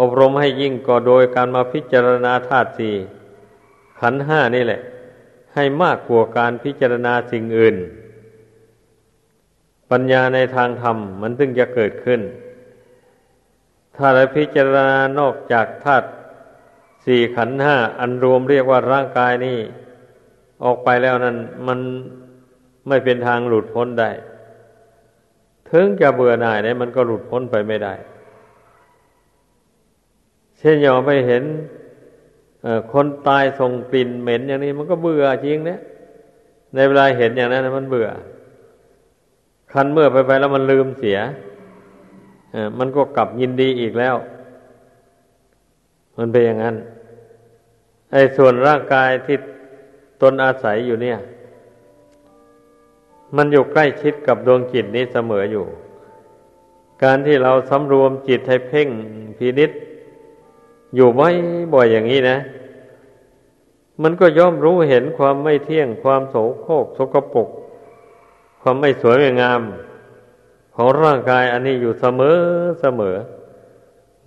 [0.00, 2.94] อบรมให้ยิ่งก็โดยการมาพิจารณาธาตุสี่
[4.00, 4.80] ขันห้านี่แหละ
[5.54, 7.76] ให้มากกว่าการพิจารณาสิ่งอื่น
[9.90, 12.20] ปัญญาในทางธรรมมันถึงจะเกิดขึ้น
[13.96, 16.08] ถ้าเราพิจารณานอกจากธาตุ
[17.04, 19.58] สี่ขันห้าอันรวมเรียกว่าร่างกายนี่
[20.64, 21.78] ออกไปแล้วนั้น มัน
[22.88, 24.10] ไม่เป็นทางหลุดพ้นได้
[25.70, 27.94] ถึงจะเบื่อหน่ายเนี่ยมันก็หลุดพ้นไปไม่ได้
[30.58, 31.42] เช่นอย่าไปเห็น
[32.92, 35.80] คนตายส่งกลิ่นเหม็นอย่างนี้ มันก็เบื่อจริงเนี่ย
[36.74, 38.08] ในเวลาเห็นอย่างนั้น มันเบื่อ
[39.72, 41.18] คันเมื่อไปไปแล้วมันลืมเสีย
[42.78, 44.16] มันก็กลับยินดีอีกแล้ว
[46.16, 46.76] มันเป็นอย่างนั้น
[48.12, 49.36] ไอ้ส่วนร่างกายที่
[50.22, 51.18] ตนอาศัยอยู่เนี่ย
[53.36, 55.64] มันอยู่ใกล้ชิดกับดวงจิตนี้เสมออยู่
[57.02, 58.88] การที่เราสำรวมจิตให้เพ่ง
[59.38, 59.70] พินิษ
[60.94, 61.34] อยู่บ่อย
[61.74, 62.38] บ่อยอย่างนี้นะ
[64.02, 67.48] มันก็ย่อมรู้เห็นความไม่เที่ยงความโสโครกสกปรก
[68.60, 69.60] ความไม่สวยไม่งาม
[70.74, 72.36] ของร่างกายอันนี้อยู่เสมอ
[72.80, 73.16] เสมอ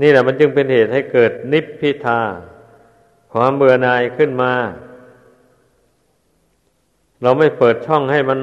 [0.01, 2.21] นี่แหละมันจึงเป็นเหตุให้เกิดนิพพิทา
[3.33, 4.53] ความเบื่อหน่ายขึ้นมา
[7.21, 8.39] เราไม่เปิดช่องให้มัน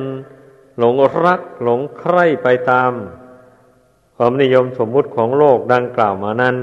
[0.78, 2.92] หลงรัก หลงใคร่ไปตาม
[4.16, 6.56] ความนิยมสมมุติของโลกดังกล่าวมานั้น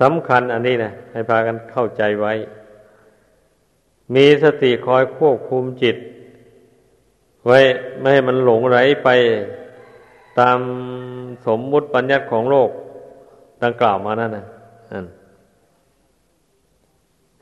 [0.00, 2.32] สำคัญอันนี้นะให้พากันเข้าใจไว้
[4.14, 5.96] มีสติคอยควบคุมจิต
[7.46, 7.58] ไว้
[7.98, 9.08] ไม่ให้มันหลงไหลไป
[10.38, 10.58] ตาม
[11.46, 12.70] สมมุติปัญญัติของโลก
[13.62, 14.46] ดังกล่าวมานั่นนะ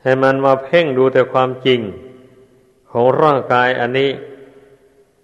[0.03, 1.79] ให้มันมาเพ่งดูแต่ความจริง
[2.91, 4.09] ของร่างกายอันนี้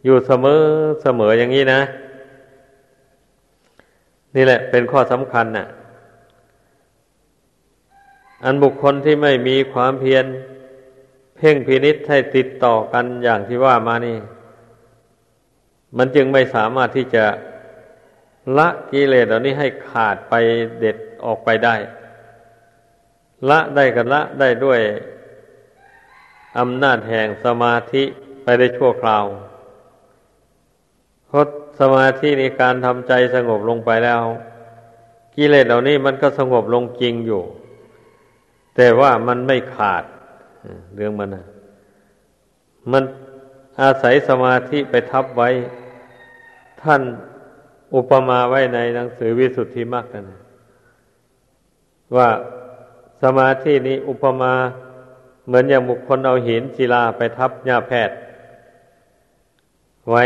[0.03, 0.61] อยู่เสมอ
[1.01, 1.81] เสมออย่างนี้นะ
[4.35, 5.67] นี่แหละเป็นข้อสำคัญนะ่ะ
[8.43, 10.25] อันบุคคลที่ไม่มีความเพียร
[11.37, 14.17] เพ่งพินิษให้ติดต่อกันอย่างที่ว่ามานี่
[15.97, 17.25] มันจึงไม่สามารถที่จะ
[18.57, 20.33] ละกิเลสเหล่านี้ให้ขาดไป
[20.79, 21.75] เด็ดออกไปได้
[23.49, 24.79] ละได้กันละได้ด้วย
[26.59, 28.03] อำนาจแห่งสมาธิ
[28.43, 29.25] ไปได้ชั่วคราว
[31.27, 31.45] เพราะ
[31.79, 34.21] สมาธิในการทำใจสงบลงไปแล้ว
[35.35, 37.43] กิเลสเหล่านี้มันก็สงบลงจริงอยู่
[38.75, 40.03] แต่ว่ามันไม่ขาด
[40.95, 41.45] เรื่องมันนะ
[42.91, 43.03] มัน
[43.81, 45.49] อาศัยสมาธิไปทับไว้
[46.81, 47.01] ท่าน
[47.95, 50.39] อุปมาไว้ในหนังสือวิสุทธิมรรคนะ
[52.15, 52.29] ว่า
[53.23, 54.53] สมาธินี้อุปมา
[55.47, 58.15] เหมือนอย่างบุคคลเอาหินศิลาไปทับหญ้าแพทย์
[60.09, 60.23] ไว้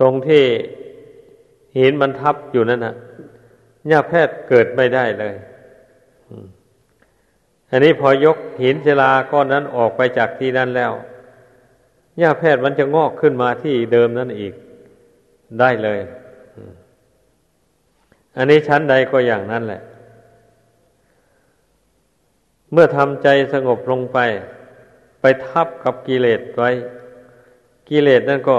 [0.00, 0.44] ตรงที่
[1.78, 2.94] หินมันทับอยู่นั่นนะ
[3.88, 5.34] หญ้าแพทย์เกิดไม่ได้เลย
[7.70, 10.92] อันนี้พอยกหินศิลาก้อนนั้นออกไปจากที่นั่นแล้ว
[12.18, 14.54] หญ้าแพทย์มันจะงอกขึ้นมาที่เดิมนั่นอีก
[15.60, 16.00] ได้เลย
[18.36, 19.82] อันนี้ชั้นใดก็อย่างนั้นแหละ
[22.74, 24.18] เมื่อทำใจสงบลงไป
[25.20, 26.70] ไปทับกับกิเลสไว้
[27.88, 28.56] กิเลสนั่นก็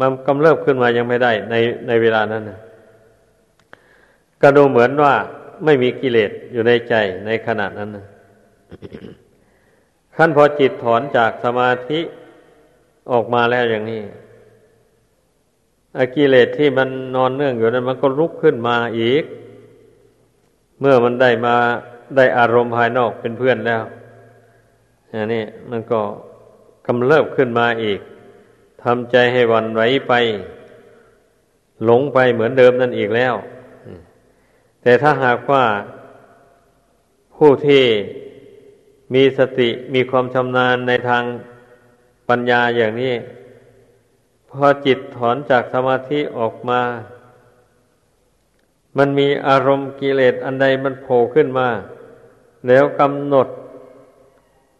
[0.00, 1.54] มันกำเริบขึ้นมายังไม่ได้ ใน
[1.86, 2.58] ในเวลานั้นนะ
[4.42, 5.14] ก็ดูเหมือนว่า
[5.64, 6.94] ไม่มีกิเลสอยู่ในใจ
[7.26, 8.06] ในขณะนั้นนะ
[10.16, 12.00] ขั้นพอจิตถอนจากสมาธิ
[13.10, 14.02] ออกมาแล้วอย่างนี้
[15.98, 19.24] อกิเลสที่มันนอนเนื่องอยู่นั้นมันก็ลุกขึ้นมาอีก
[20.80, 21.56] เมื่อมันได้มา
[22.16, 23.82] ได้อารมณ์ภายนอกเป็นเพื่อนแล้ว
[25.12, 26.00] อันนี้มันก็
[26.86, 28.00] กำเริบขึ้นมาอีก
[28.82, 30.12] ทำใจให้วันไหวไป
[31.84, 33.34] หลงไปเหมือนเดิมนั่นอีกแล้ว
[34.82, 35.64] แต่ถ้าหากว่า
[37.36, 37.84] ผู้ที่
[39.14, 41.24] มีสติมีความชำนาญในทาง
[42.28, 43.14] ปัญญาอย่างนี้
[44.50, 46.80] พอจิตถอนจากสมาธิออกมา
[48.98, 51.68] มันมีอารมณ์กิเลสอันใดมันโผล่ขึ้นมา
[52.66, 53.48] แล้วกำหนด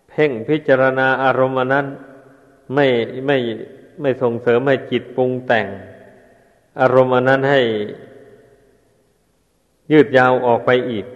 [0.09, 1.87] เพ่งพิจารณาอารมณ์นั้น
[2.74, 2.87] ไม่
[3.26, 3.37] ไม่
[4.01, 5.66] ไม่ส่งเสริมให้จิตปรุงแต่ง
[6.81, 7.61] อารมณ์นั้นให้
[9.93, 11.07] ยืดยาวออกไปอีก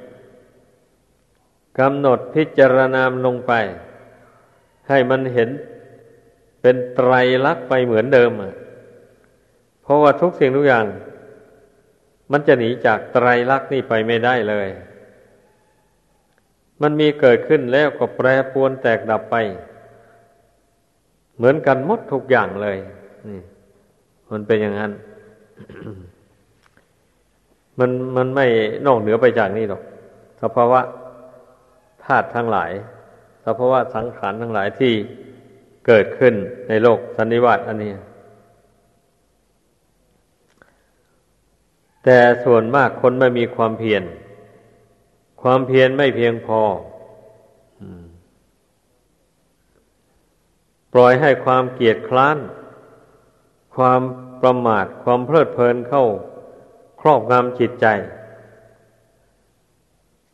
[1.79, 3.53] กำหนดพิจารณาลงไป
[4.89, 5.49] ให้มันเห็น
[6.61, 7.13] เป็นไตร
[7.47, 8.31] ลักษณ์ไปเหมือนเดิม
[9.83, 10.87] เพราะว่าทุกสิ่งทุกอย่าง
[12.33, 14.69] มันจะหนีจากไตรลักษณ์นี่ไปไม่ได้เลย
[16.83, 19.37] มันมีเกิดขึ้นแล้วก็แปรปวนแตกดับไป
[21.37, 22.77] เหมือนกันหมดทุกอย่างเลย
[23.29, 23.41] นี่
[24.31, 24.93] มันเป็นอย่างนั้น
[27.79, 28.47] มันมันไม่
[28.87, 29.83] นอกเหนือไปจากนี้หรอก
[30.43, 30.81] สภาวะ
[32.05, 32.71] ธาตุทั้งหลาย
[33.45, 34.93] สภาวะสังขารทั้งหลายที่
[35.87, 36.35] เกิดขึ้น
[36.69, 37.93] ในโลกสันนิวาตอันนี้
[42.05, 44.03] แต่ส่วนมากคนไม่มีความเพียร
[45.47, 46.61] ความเพียรไม่เพียงพอ
[50.93, 52.39] ปล่อยให้ความเกียดคร้าน
[53.77, 54.01] ความ
[54.43, 56.05] ประมาท ความเพลิดเพลินเข้า
[57.01, 57.87] ครอบงำจิตใจ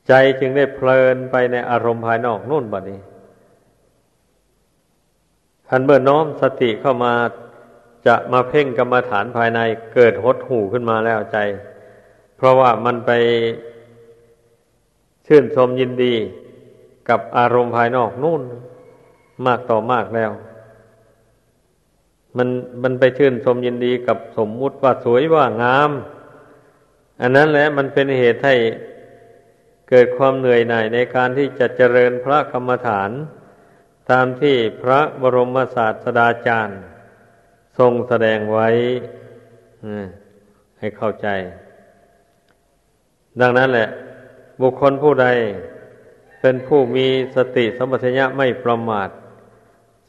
[0.08, 3.00] ใจจึงได้เพลินไปในอารมณ์ภายนอกนู่นบัดนี้
[5.68, 7.14] ทันเมื่อน้อมสติเข้ามา
[8.06, 9.60] จะมาเพ่งกรรมฐานภายใน
[9.94, 11.38] เกิดหดหูขึ้นมาแล้วใจ
[12.36, 13.10] เพราะว่ามันไป
[15.32, 16.14] ชื่นชมยินดี
[17.08, 18.42] กับอารมณ์ภายนอกนู่น
[19.46, 20.30] มากต่อมากแล้ว
[22.36, 22.48] มัน
[22.82, 25.90] มันไปชื่นชมยินดีกับสมมุติว่าสวยว่างาม
[27.20, 28.54] อันนั้นแหละมันเป็นเหตุให้
[29.88, 33.10] เกิดความเหนื่อยหน่ายในการที่จะเจริญพระกรรมฐาน
[34.10, 36.80] ตามที่พระบรมศาสดาจารย์
[37.78, 38.68] ทรงแสดงไว้
[40.78, 41.28] ให้เข้าใจ
[43.40, 43.88] ดังนั้นแหละ
[44.60, 45.26] บุคคลผู้ใด
[46.40, 47.06] เป็นผู้มี
[47.36, 49.08] สติสมัชัญญะไม่ประมาท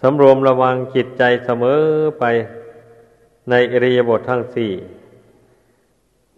[0.01, 1.81] สำรวมระวังจิตใจเสมอ
[2.19, 2.23] ไป
[3.49, 4.71] ในอริยบททั้งสี่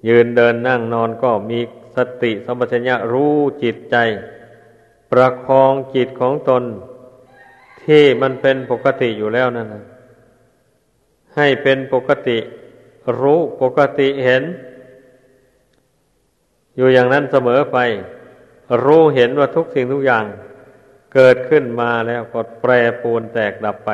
[0.07, 1.59] ยืนเดินนั่งนอนก็มี
[1.95, 3.95] สติสัมปชัญญะรู้จิตใจ
[5.11, 6.64] ประคองจิตของตน
[7.84, 9.84] ที่มันเป็นปกติอยู่แล้วนั่นนะ
[11.36, 12.38] ให้เป็นปกติ
[13.20, 14.43] รู้ปกติเห็น
[16.76, 17.78] อยู่อย่างนั้นเสมอไป
[18.86, 20.26] รู้เห็นว่าทุกสิ่งทุกอย่าง
[21.13, 22.71] เกิดขึ้นมาแล้วก็แปร
[23.01, 23.91] ปรวนแตกดับไป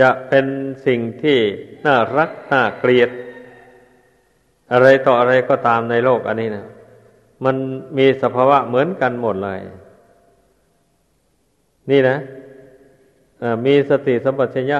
[0.00, 0.46] จะเป็น
[0.86, 1.38] สิ่งที่
[1.86, 3.10] น่ารักน่าเกลียด
[4.72, 6.66] อะไรต่ออะไรก็ตามในโลกอันนี้นะ
[7.44, 7.56] มัน
[7.98, 9.60] มีสภาวะเหมือนกันหมดเลย
[11.90, 12.18] นี่นะ
[13.66, 14.78] มีสติสัมปชัญญะ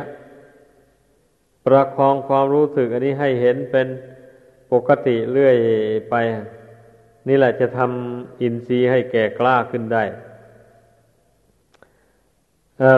[1.66, 3.86] ประคองความรู้สึกอันนี้ให้เห็นเป็น
[4.72, 5.56] ปกติเรื่อย
[6.10, 6.14] ไป
[7.28, 10.04] นี่แหละจะทำอินทรีย์ให้แก่กล้าขึ้นได้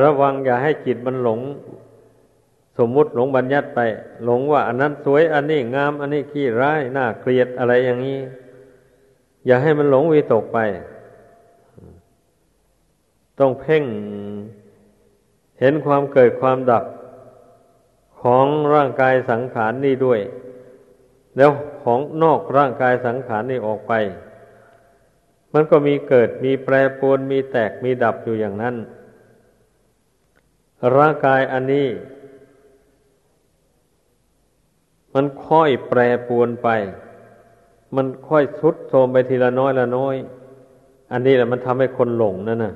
[0.05, 1.41] ระวังอย่าให้จิตมันหลง
[2.79, 3.81] สมมุติหลงบัญญัติไป
[4.25, 8.21] หลงว่าอันนั้นสวยอันนี้งาม อันนี้ขี้ร้ายน่าเกลียดอะไรอย่างนี้
[9.47, 10.59] อย่าให้มันหลงวิตกไป
[13.39, 13.85] ต้องเพ่ง
[15.61, 16.85] เห็นความเกิดความดับ
[18.21, 20.21] ของร่างกายสังขารนนี่ด้วย
[21.37, 21.51] แล้ว
[21.83, 23.93] ของนอกร่างกายสังขารนี่ออกไป
[25.53, 28.75] มันก็มีเกิดมีแปรปรวนมีแตกมีดับอยู่อย่างนั้น
[30.97, 31.89] ร่างกายอันนี้
[35.15, 36.69] มันค่อยแปรปรวนไป
[37.97, 40.17] มันค่อยทุดโทมไปทีละน้อยละน้อย
[41.13, 42.75] อันนี้แหละมันทำให้คนหลงนั่นน่ะ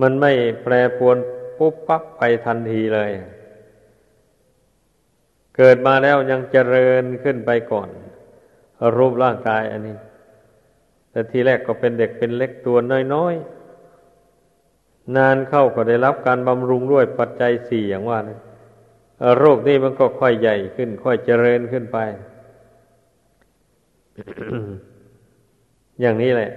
[0.00, 0.32] มันไม่
[0.62, 1.16] แปรปรวน
[1.58, 3.10] ปุ๊บปั๊บไปทันทีเลย
[5.56, 7.88] เกิดมาแล้วยังเจริญขึ้นไปก่อน
[8.96, 9.96] รูปร่างกายอันนี้
[11.10, 12.76] แต่ทีแรกก็เป็นเด็กเป็นเล็กตัว
[13.14, 18.38] น้อยๆ นานเข้าก็ได้รับการบำรุงด้วยปัจจัยสี่อย่างว่านะ
[19.38, 21.98] โรคนี้มันก็ค่อยใหญ่ขึ้น ค่อยเจริญขึ้นไป
[26.00, 26.50] อย่างนี้แหละ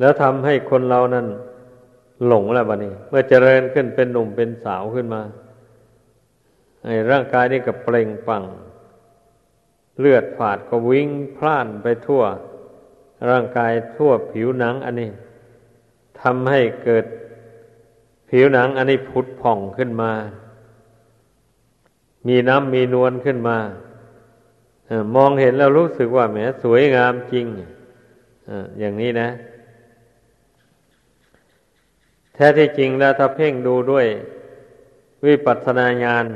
[0.00, 1.26] แล้วทำให้คนเรานั้น
[2.26, 5.22] หลงแล้วบะนี้ เมื่อเจริญขึ้นเป็นหนุ่มเป็นสาวขึ้นมา
[7.10, 8.44] ร่างกายนี่ก็เปล่งปัง
[9.98, 12.22] เลือดฝาดก็วิ่งพล่านไปทั่ว
[13.30, 15.10] ร่างกายทั่วผิวหนัง อันนี้
[16.20, 17.04] ทำให้เกิด
[18.30, 20.12] ผิวหนัง อันนี้ผุดผ่องขึ้นมา
[22.28, 23.58] มีน้ำมีนวลขึ้นมา
[25.14, 27.46] มองเห็นแล้วรู้สึกว่าแหมสวยงามจริง
[28.78, 29.28] อย่างนี้นะ
[32.34, 34.06] แท้ที่จริงแล้วถ้าเพ่งดูด้วย
[35.26, 36.26] วิปัสสนาญาณ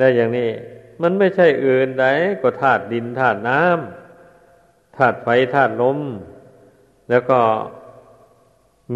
[0.00, 0.50] แล้อย่างนี้
[1.02, 2.06] มันไม่ใช่อื่นใด
[2.42, 5.98] ก็ธาตุดินธาตุน้ำธาตุไฟธาตุลม
[7.10, 7.40] แล้วก็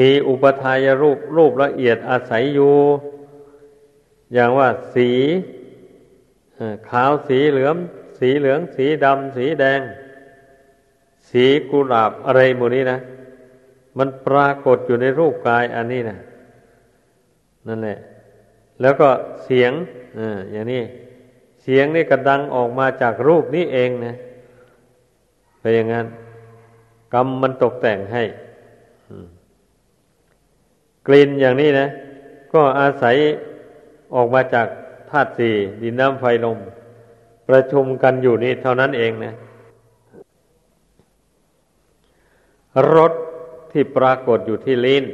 [0.00, 2.74] มีอุปทายรูปรูปละเอียดอาศัยอยู่
[4.34, 5.10] อย่างว่าสี
[6.88, 7.76] ขาวสีเหลือง
[8.18, 9.80] สีเหลือง สีดำสีแดง
[11.28, 12.98] สีกุหลาบอะไรหมดนี้นะ
[13.98, 16.18] มันปรากฏอยู่ในรูปกายอันนี้นะ
[17.68, 17.98] นั่นแหละ
[18.80, 19.08] แล้วก็
[19.44, 19.72] เสียง
[20.52, 20.82] อย่างนี้
[21.62, 24.14] เสียงนี่กระดังออกมาจากรูปนี้เองนะ
[25.60, 26.06] ไปอย่างนั้น
[27.14, 28.22] กรรมมันตกแต่งให้
[31.06, 31.86] กลิ่นอย่างนี้นะ
[32.52, 33.16] ก็อาศัย
[34.14, 34.68] ออกมาจาก
[35.10, 36.58] ธาตุสี่ดินน้ำไฟลม
[37.48, 39.34] ประชุมกันอยู่นี่เท่านั้นเองนะ
[42.94, 43.12] รส
[43.72, 45.04] ที่ปรากฏอยู่ที่ลิ้น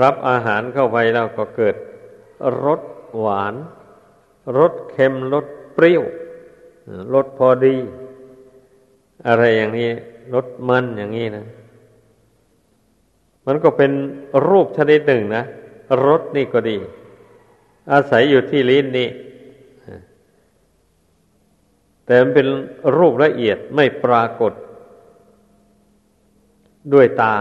[0.00, 1.74] รับอาหารเข้าไปแล้วก็เกิด
[2.64, 2.80] รส
[3.18, 3.54] หวาน
[4.58, 6.02] รสเค็มรสเปรี้ยว
[7.14, 7.76] รสพอดี
[9.26, 9.90] อะไรอย่างนี้
[10.34, 11.46] รสมันอย่างนี้นะ
[13.46, 13.92] มันก็เป็น
[14.48, 15.42] รูปชนิดหนึ่งนะ
[16.06, 16.76] รสนี่ก็ดี
[17.92, 19.08] อาศัยอยู่ที่ลิ้นนี่
[22.06, 22.46] แต่มันเป็น
[22.96, 24.52] รูปละเอียดไม่ปรากฏ
[26.92, 27.34] ด้วยตา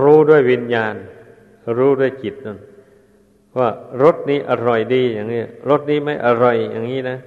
[0.00, 0.94] รู้ด้วยวิญญาณ
[1.76, 2.58] รู้ด้วยจิตนั่น
[3.58, 3.68] ว่า
[4.02, 7.18] รสนี้อร่อยดีอย่างนี้รสนี้ไม่อร่อยอย่างนี้นะ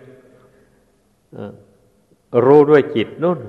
[2.46, 3.40] รู้ด้วยจิตนู่น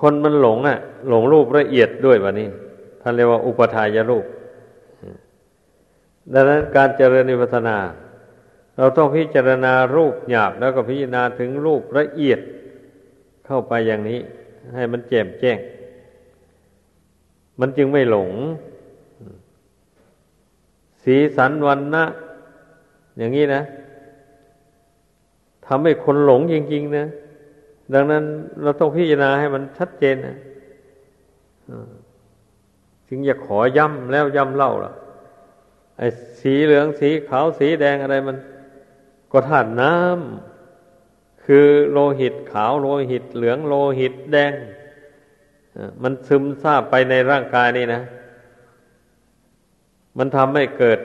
[0.00, 0.78] คนมันหลงอะ
[1.08, 2.48] หลงรูปละเอียดด้วยวะนี่
[3.00, 4.24] ท่านเรียกว่าอุปทายรูป
[6.32, 7.78] ดังนั้นการเจริญนิพพานา
[8.76, 12.40] เราต้องพิจารณารูปหยาบแล้วก็พิจารณาถึงรูปละเอียด
[13.46, 14.20] เข้าไปอย่างนี้
[14.74, 15.58] ให้มันแจ่มแจ้ง
[17.60, 18.30] มันจึงไม่หลง
[21.04, 22.04] สีสันวันนะ
[23.18, 23.62] อย่างนี้นะ
[25.66, 27.06] ทำให้คนหลงจริงๆนะ
[27.94, 28.24] ดังนั้น
[28.62, 30.36] เราต้องพิจารณาให้มันชัดเจนนะ
[33.08, 34.92] ถึงอยากขอย้ำแล้วย้ำเล่าล่ะ
[35.98, 36.06] ไอ้
[36.40, 38.36] สีเหลืองสีขาวสีแดงอะไรมัน
[39.32, 44.52] ก็ธาตุน้ำคือโลหิตขาวโลหิต เหลืองโลหิตแดง
[46.02, 48.00] มันซึมซาบไปในร่างกายนี่นะ
[50.18, 50.98] มันทำให้เกิด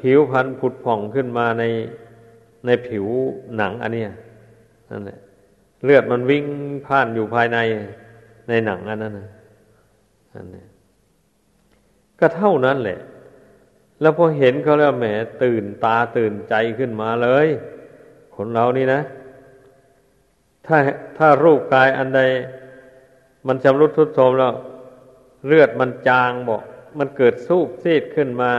[0.00, 1.64] ผิวพันธุ์ผุดผ่องขึ้นมาใน
[2.66, 3.06] ในผิว
[3.56, 4.04] หนังอันนี้
[4.90, 5.18] นั่นแหละ
[5.84, 6.44] เลือดมันวิ่ง
[6.86, 7.58] ผ่านอยู่ภายใน
[8.48, 9.28] ในหนังอันนั้นนะ
[10.34, 10.64] อันนี้
[12.20, 12.98] ก็เท่านั้นแหละ
[14.00, 15.06] แล้วพอเห็นเขาแล้วแหม
[15.42, 17.46] ตื่นตาตื่นใจขึ้นมาเลย
[18.34, 19.00] คนเรานี่นะ
[20.66, 20.76] ถ้า
[21.18, 22.20] ถ้ารูปกายอันใด
[23.46, 24.54] มันชำรุดทุดโทรมแล้ว
[25.46, 26.62] เลือดมันจางบอก
[26.98, 28.52] มันเกิดสูบซีดขึ้นมา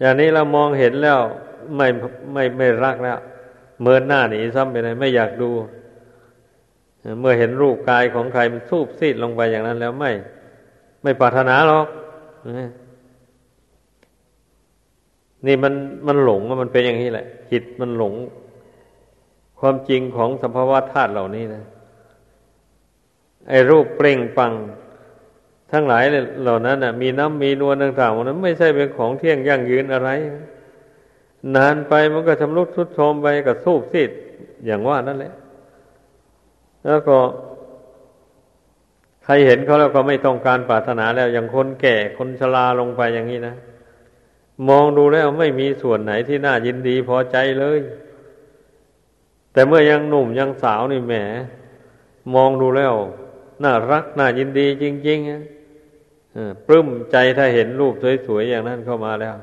[0.00, 1.20] อย่างนี้เรามองเห็นแล้ว
[1.76, 1.88] ไม่
[2.32, 3.18] ไม่ไม่รักแล้ว
[3.82, 5.50] เมินหน้าหนีซ้ำไปเลยไม่อยากดู
[7.20, 10.12] เมื่อเห็นรูปกายของใครมันสูบซีดลงไปอย่างนั้นแล้วไม่
[11.02, 11.86] ไม่ปรารถนาหรอก
[15.46, 15.74] นี่มัน
[16.06, 18.14] มันหลงมันเป็นอย่างนี้แหละ จิตมันหลง
[19.60, 21.62] ความจริงของสภาวะธาตุเหล่านี้นะ
[23.48, 24.52] ไอ้รูปเปล่งปัง
[25.72, 26.04] ทั้งหลาย
[26.42, 30.10] เหล่านั้นมีน้ำมีนวลต่างๆนั้นไม่ใช่เป็นของเที่ยงยั่งยืนอะไร
[31.56, 34.10] นานไปมันก็ชำรุดทุดโทรมไปกับสูบซีด
[34.66, 35.32] อย่างว่านั่นแหละ
[36.86, 37.16] แล้วก็
[39.24, 43.54] ใครเห็นเขาแล้วก็ไม่ต้องการปรารถนาแล้ว อย่างคนแก่คนชราลงไปอย่างนี้นะ
[44.68, 47.80] มองดูแล้วไม่มีส่วนไหนที่น่ายินดีพอใจเลย
[49.52, 51.14] แต่เมื่อยังหนุ่มยังสาวนี่แหม
[52.34, 52.94] มองดูแล้ว
[53.62, 55.59] น่ารักน่ายินดีจริง ๆ
[56.66, 57.94] ปลื้มใจถ้าเห็นรูป
[58.26, 59.36] สวยๆอย่างนั้นเข้ามาแล้ว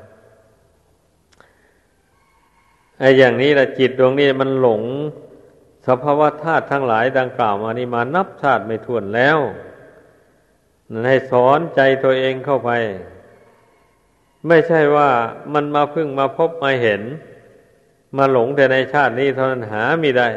[2.98, 4.82] ไอ้อย่างนี้ละจิตดวงนี้มันหลง
[5.86, 9.38] สภาวะธาตุทั้งหลายดังกล่าวมานี่มานับชาติไม่ถ้วนแล้ว
[11.08, 12.70] ให้สอนใจตัวเองเข้าไป
[14.48, 15.10] ไม่ใช่ว่า
[15.54, 17.02] มันมาพึ่งมาพบมาเห็น
[18.16, 20.28] มาหลงแต่ในชาตินี้เท่านั้นหาไม่ได้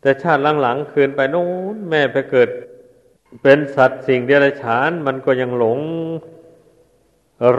[0.00, 2.48] แต่ชาติหลังๆคืนไปโน้นแม่ไปเกิด
[3.42, 5.78] เป็นสัตว์สิ่งเดรัจฉาน มันก็ยังหลง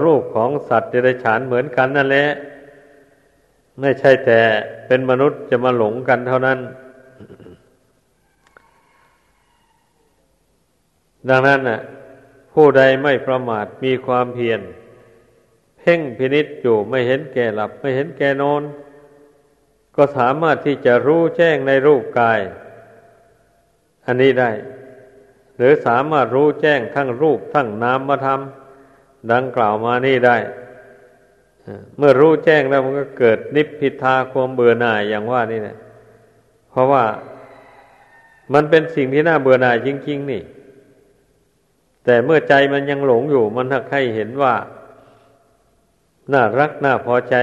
[0.04, 2.30] รูปของสัตว์เดรัจฉานเหมือนกันนั่นแหละ
[3.80, 4.42] ไม่ใช่แต่
[4.88, 6.60] เป็นมนุษย์จะมาหลงกันเท่านั้น
[11.30, 11.80] ดังนั้นน่ะ
[12.54, 14.62] ผู้ใดไม่ประมาทมีความเพียร
[15.80, 18.62] เพ่งพินิษอยู่ไม่เห็นแก่หลับ ไม่เห็นแก่นอน
[19.96, 22.40] ก็สามารถที่จะรู้แจ้งในรูปกาย
[24.06, 24.52] อันนี้ได้
[25.58, 28.40] หรือสามารถรู้แจ้งทั้งรูปทั้งนามธรรม
[29.32, 30.38] ดังกล่าวมานี่ได้
[31.98, 35.78] เมื่อรู้แจ้งแล้วมันก็เกิดนิพพิทาความเบื่อหน่ายอย่างว่านี่นะ
[36.70, 37.04] เพราะว่า
[38.54, 40.42] มันเป็นสิ่งที่น่าเบื่อหน่ายจริง ๆ นี่
[42.06, 44.54] แต่เมื่อใจมันยังหลงอยู่ มันถ้าใครเห็นว่า
[46.34, 47.36] น่ารักน่าพอใจ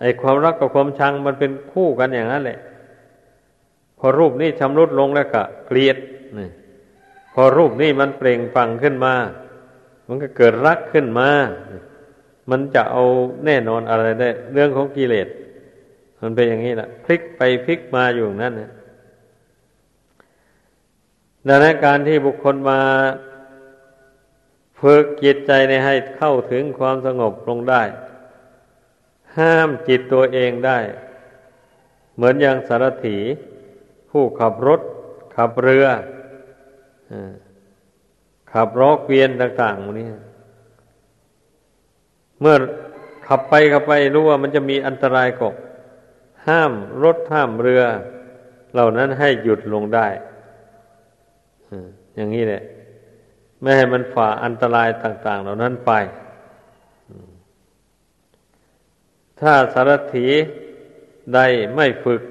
[0.00, 2.58] ไอ้ความรักกับความชังมันเป็นคู่กันอย่างนั้นแหละ
[3.98, 5.96] พอรูปนี้ชำรุดลงแล้วก็เกลียด
[6.38, 6.50] นี่
[7.32, 9.14] พอรูปนี้มันเปล่งฟังขึ้นมา
[10.08, 11.30] มันก็เกิดรักขึ้นมา
[12.50, 13.02] มันจะเอา
[13.46, 15.28] แน่นอนอะไรได้ เรื่องของกิเลส
[16.20, 18.70] มันเป็นอย่างนี้แหละพลิกไปพลิกมาอยู่นั่นนะ
[21.48, 22.80] ดังนั้นการที่บุคคลมา
[24.80, 27.82] ฝึกจิตใจในให้เข้าถึงความสงบลงได้
[29.36, 30.78] ห้ามจิตตัวเองได้
[32.14, 33.18] เหมือนอย่างสารถี
[34.10, 34.80] ผู้ขับรถ
[35.36, 35.86] ขับเรือ
[38.52, 40.08] ขับรอกเวียนต่างๆนี้
[42.40, 42.56] เมื่อ
[43.26, 45.54] ขับไปขับไปรู้ว่ามันจะมีอันตรายกบ
[46.48, 47.82] ห้ามรถห้ามเรือ
[48.72, 50.06] เหล่านั้นให้หยุดลงได้
[52.16, 52.62] อย่างนี้แหละ
[53.60, 55.92] ไม่ให้มันฝ่าอันตรายต่าง ๆ เหล่านั้นไป
[59.40, 60.26] ถ้าสารถี
[61.34, 61.46] ได้
[61.76, 62.22] ไม่ฝึก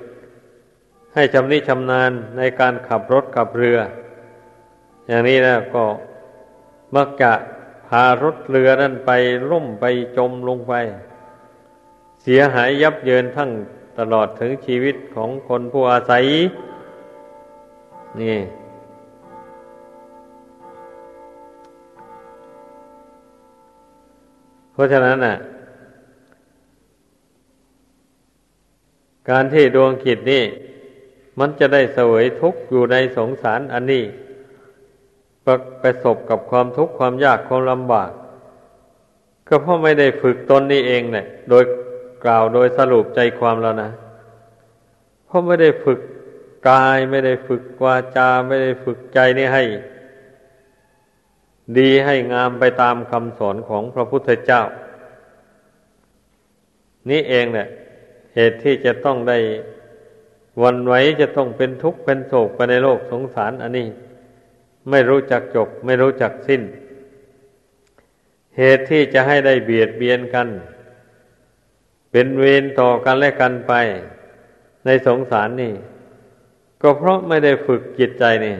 [1.14, 3.80] ให้ชำนิชำนาญในการขับรถขับเรือ
[5.08, 5.86] อย่างนี้แล้วก็
[6.96, 7.32] มักจะ
[7.88, 9.12] พารถเรือนั้นไป
[9.52, 9.86] ล่มไป
[10.18, 10.74] จมลงไป
[12.22, 13.52] เสียหายยับเยินทั้ง
[14.00, 16.24] ตลอดถึงชีวิตของคนผู้อาศัย
[18.22, 18.38] นี่
[24.72, 25.36] เพราะฉะนั้นน่ะ
[29.30, 30.44] การที่ดวงกิจนี่
[31.40, 34.04] มันจะได้เสวยทุกข์อยู่ในสงสารอันนี้
[35.82, 38.12] ประสบกับความทุกข์ความยากความลำบาก
[39.48, 41.64] ก็เพราะไม่ได้ฝึกตนนี่เองเนี่ยโดย
[42.26, 43.90] กล่าวโดยสรุปใจความแล้วนะ
[45.26, 46.00] เพราะไม่ได้ฝึก
[46.70, 49.64] กายไม่ได้ฝึกวาจาไม่ได้ฝึกใจนี่ให้
[51.78, 54.62] ดีให้งามไปตามคำสอนของพระพุทธเจ้า
[57.10, 57.68] นี่เองเนี่ย
[58.36, 59.38] เหตุที่จะต้องได้
[60.62, 63.88] วันไหวจะต้องเป็นทุกข์เป็นโศกไปในโลกสงสารอันนี้
[64.90, 66.62] ไม่รู้จักจบ ไม่รู้จักสิ้น
[68.58, 70.48] เหตุที่จะให้ได้เบียดเบียนกัน
[72.12, 73.74] เป็นเวรต่อกันและกันไป
[74.86, 75.74] ในสงสารนี่
[76.82, 78.56] ก็เพราะไม่ได้ฝึกจิตใจนี่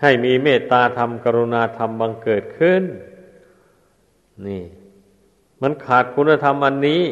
[0.00, 2.82] ให้มีเมตตาธรรมกรุณาธรรมบังเกิดขึ้น
[4.46, 4.62] นี่
[5.62, 7.02] มันขาดคุณธรรมอันนี้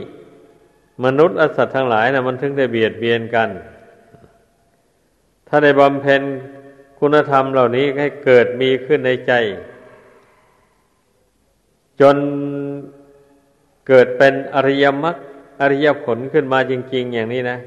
[1.04, 3.48] มนุษย์อสัตว์ทั้งหลายนะมันถึงได้เบียดเบียนกัน
[5.48, 6.22] ถ้าได้บำเพ็ญ
[6.98, 9.32] คุณธรรมเหล่านี้ให้เกิดมีขึ้นในใจ
[12.00, 12.16] จน
[13.88, 15.16] เกิดเป็นอริยมรรค
[15.60, 17.58] อริยผลขึ้นมาจริง ๆ อย่างนี้นะ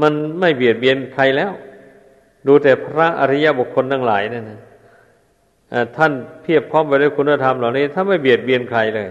[0.00, 1.52] มันไม่เบียดเบียนใครแล้ว
[2.46, 4.60] ดูแต่พระอริยบุคคลทั้งหลายนั่นนะ
[5.96, 9.10] ท่านเพียบพร้อมไปด้วยคุณธรรมเหล่านี้ถ้าไม่เบียดเบียนใครเลย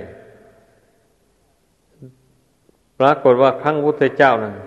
[2.99, 4.53] ปรากฏว่าครั้งพุทธเจ้านะ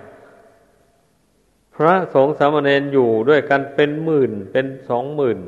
[1.85, 5.39] ระสงฆ์สามเณรอยู่ด้วยกันเป็นหมื่นเป็นสองหมื่น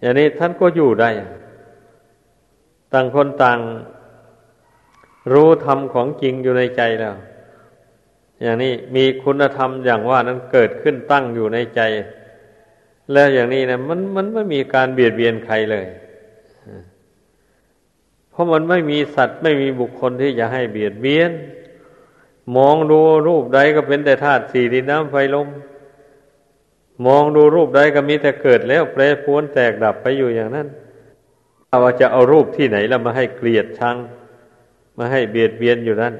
[0.00, 1.10] อย่างนี้ท่านก็อยู่ได้
[2.92, 3.58] ต่างคนต่าง
[5.32, 7.14] รู้ธรรมของจริงอยู่ในใจแล้ว
[8.42, 11.80] อย่างนี้มีคุณธรรมอย่างว่านั้นเกิดขึ้นตั้งอยู่ในใจ
[13.12, 15.86] แล้วอย่างนี้นะมันมันไม่มีการเบียดเบียนใครเลย
[18.30, 21.30] เพราะมันไม่มีสัตว์ไม่มีบุคคลที่จะให้เบียดเบียน
[22.56, 25.48] มองดูรูปใดก็เป็นแต่ธาตุสี่ดินน้ำไฟลม
[27.06, 30.68] มองดูรูปใดก็มีแต่เกิดแล้วแปรปวนแตกดับไปอยู่อย่างนั้น
[31.82, 33.96] ว่าจะเอารูปที่ไหนแล้วมาให้เกลียดชัง
[34.98, 36.14] มาให้เบียดเบียนอยู่นั่น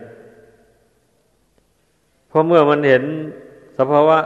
[2.28, 3.04] เพราะเมื่อมันเห็น
[3.78, 4.18] สภาวะ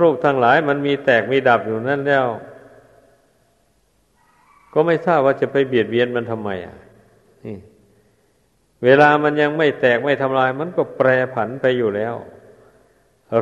[0.00, 2.26] รูปทั้งหลายมันมีแตกมีดับอยู่นั่นแล้ว
[4.72, 6.76] ก็ไม่ทราบว่าจะไปเบียดเบียนมันทำไมอะ
[7.44, 7.56] นี่
[8.84, 12.14] เวลามันยังไม่แตกไม่ทำลาย มันก็แปรผันไปอยู่แล้ว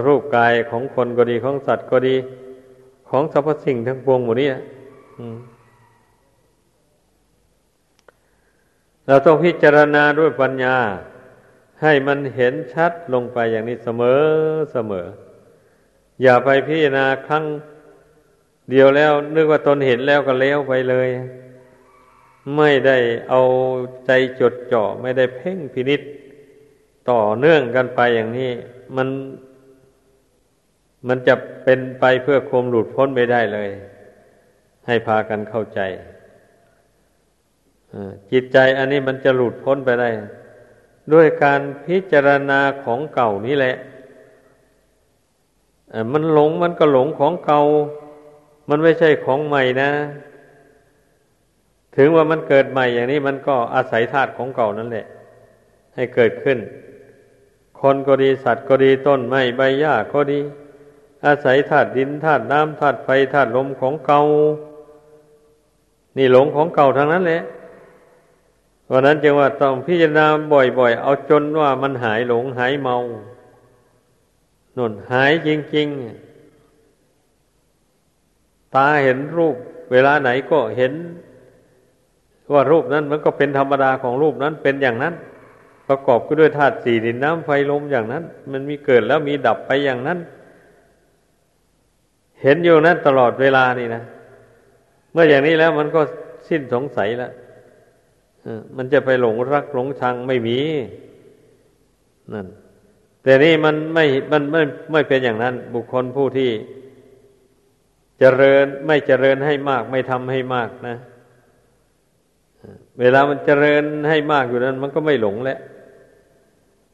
[0.05, 2.15] รูปกายของคนก็ดีของสัตว์ก็ดี
[3.09, 4.49] ของสรรพสิ่งทั้งปวงหมดนี้
[9.07, 10.77] เราต้องพิจารณาด้วยปัญญา
[11.83, 14.23] ให้มันเห็นชัดลงไปอย่างนี้เสมอ
[14.73, 15.07] เสมอ
[16.23, 17.45] อย่าไปพิจารณาครั้ง
[18.71, 21.09] เดียวแล้ว นึกว่าตนเห็นแล้วก็เลี้ยวไปเลย
[22.57, 23.43] ไม่ได้เอา
[24.07, 26.01] ใจจดจ่อ ไม่ได้เพ่งพินิษ
[27.11, 28.51] ต่อเนื่องกันไปอย่างนี้
[28.97, 29.09] มัน
[31.09, 31.35] มันจะ
[31.65, 33.71] เป็นไปเพื่อความหลุดพ้นไม่ได้เลย
[34.87, 35.81] ให้พากันเข้าใจ
[38.33, 40.09] จิตใจอันนี้มันจะหลุดพ้นไปได้
[41.13, 43.77] ด้วยการพิจารณาของเก่านี้แหละ
[46.13, 47.61] มันหลงมันก็หลงของเก่า
[48.69, 49.91] มันไม่ใช่ของใหม่นะ
[51.97, 55.07] ถึงว่ามันเกิดใหม่อย่างนี้มันก็อาศัยธาตุของเก่านั่นแหละ
[55.95, 56.59] ให้เกิดขึ้น
[57.81, 60.41] คนก็ดีสัตว์ก็ดีต้นไม้ใบหญ้าก็ดี
[61.27, 64.21] อาศัยธาตุดินธาตุน้ำธาตุไฟธาตุลมของเก่า
[66.17, 67.43] นี่หลงของเก่าทั้งนั้นแหละ
[68.85, 72.97] เพราะนั้นจึงว่าต้องพิจารณาบ่อยๆ เอาจนว่ามันหายหลงหายเมา
[74.77, 79.57] น่นหายจริงๆ ตาเห็นรูป
[79.91, 80.93] เวลาไหนก็เห็น
[82.53, 85.15] ว่ารูปนั้นมันก็เป็นธรรมดาของรูปนั้นเป็นอย่างนั้น
[85.89, 88.23] ประกอบก็ด้วยธาตุสี่ดินน้ำไฟลมอย่างนั้น
[88.53, 90.19] มันมีเกิดแล้วมีดับไปอย่างนั้น
[92.43, 94.03] เห็นอยู่นั้นตลอดเวลานี่นะ
[95.13, 96.01] เมื่ออย่างนี้แล้วมันก็
[96.49, 97.33] สิ้นสงสัยแล้ว
[98.77, 100.59] มันจะไปหลงรักหลงชังไม่มี
[102.33, 102.47] นั่น
[103.23, 106.51] แต่นี่มันไม่มันไม่ไม่เป็นอย่างนั้น บุคคลผู้ที่
[108.19, 110.97] เจริญไม่เจริญให้มาก ไม่ทำให้มากนะ
[113.01, 115.59] เวลามันเจริญให้มากอยู่นั้น มันก็ไม่หลงแล้ว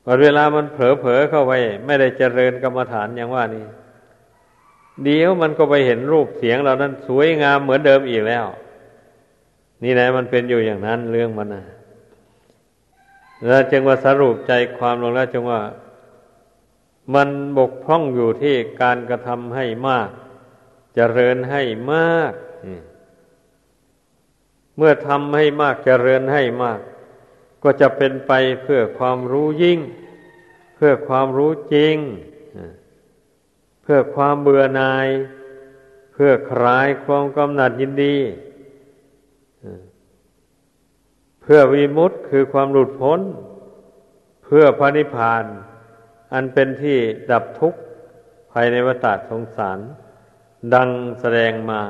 [0.05, 1.53] พอเวลามันเผลอเผลอเข้าไป
[1.87, 3.67] ไม่ได้เจริญกรรมฐานอย่างว่านี่
[5.05, 8.45] เดี๋ยวมันก็ไปเห็นรูปเสียงเรานั้น สวยงามเหมือนเดิมอีกแล้ว
[9.83, 11.65] นี่นะมันเป็นอยู่อย่างนั้นเรื่องมันนะ
[13.47, 15.61] แล้วจึงว่าสรุปใจความลงแล้วจึงว่า
[17.15, 17.29] มัน
[17.59, 20.13] บกพร่องอยู่ที่การกระทำให้มากจ
[20.95, 22.33] เจริญให้มาก
[24.83, 26.81] เมื่อทำให้มากจเจริญให้มาก
[27.63, 29.81] ก็จะเป็นไปเพื่อความรู้ยิ่ง
[30.75, 31.97] เพื่อความรู้จริง
[33.83, 35.09] เพื่อความเบื่อหน่าย
[36.13, 38.17] เพื่อคลายความกำหนัดยินดี
[41.43, 43.21] เพื่อวิมุตต์คือความหลุดพ้น
[44.45, 45.45] เพื่อพระนิพพาน
[46.33, 46.99] อันเป็นที่
[47.31, 47.81] ดับทุกข์
[48.53, 49.79] ภายในวัฏสงสาร
[50.75, 50.89] ดัง
[51.21, 51.83] แสดงมา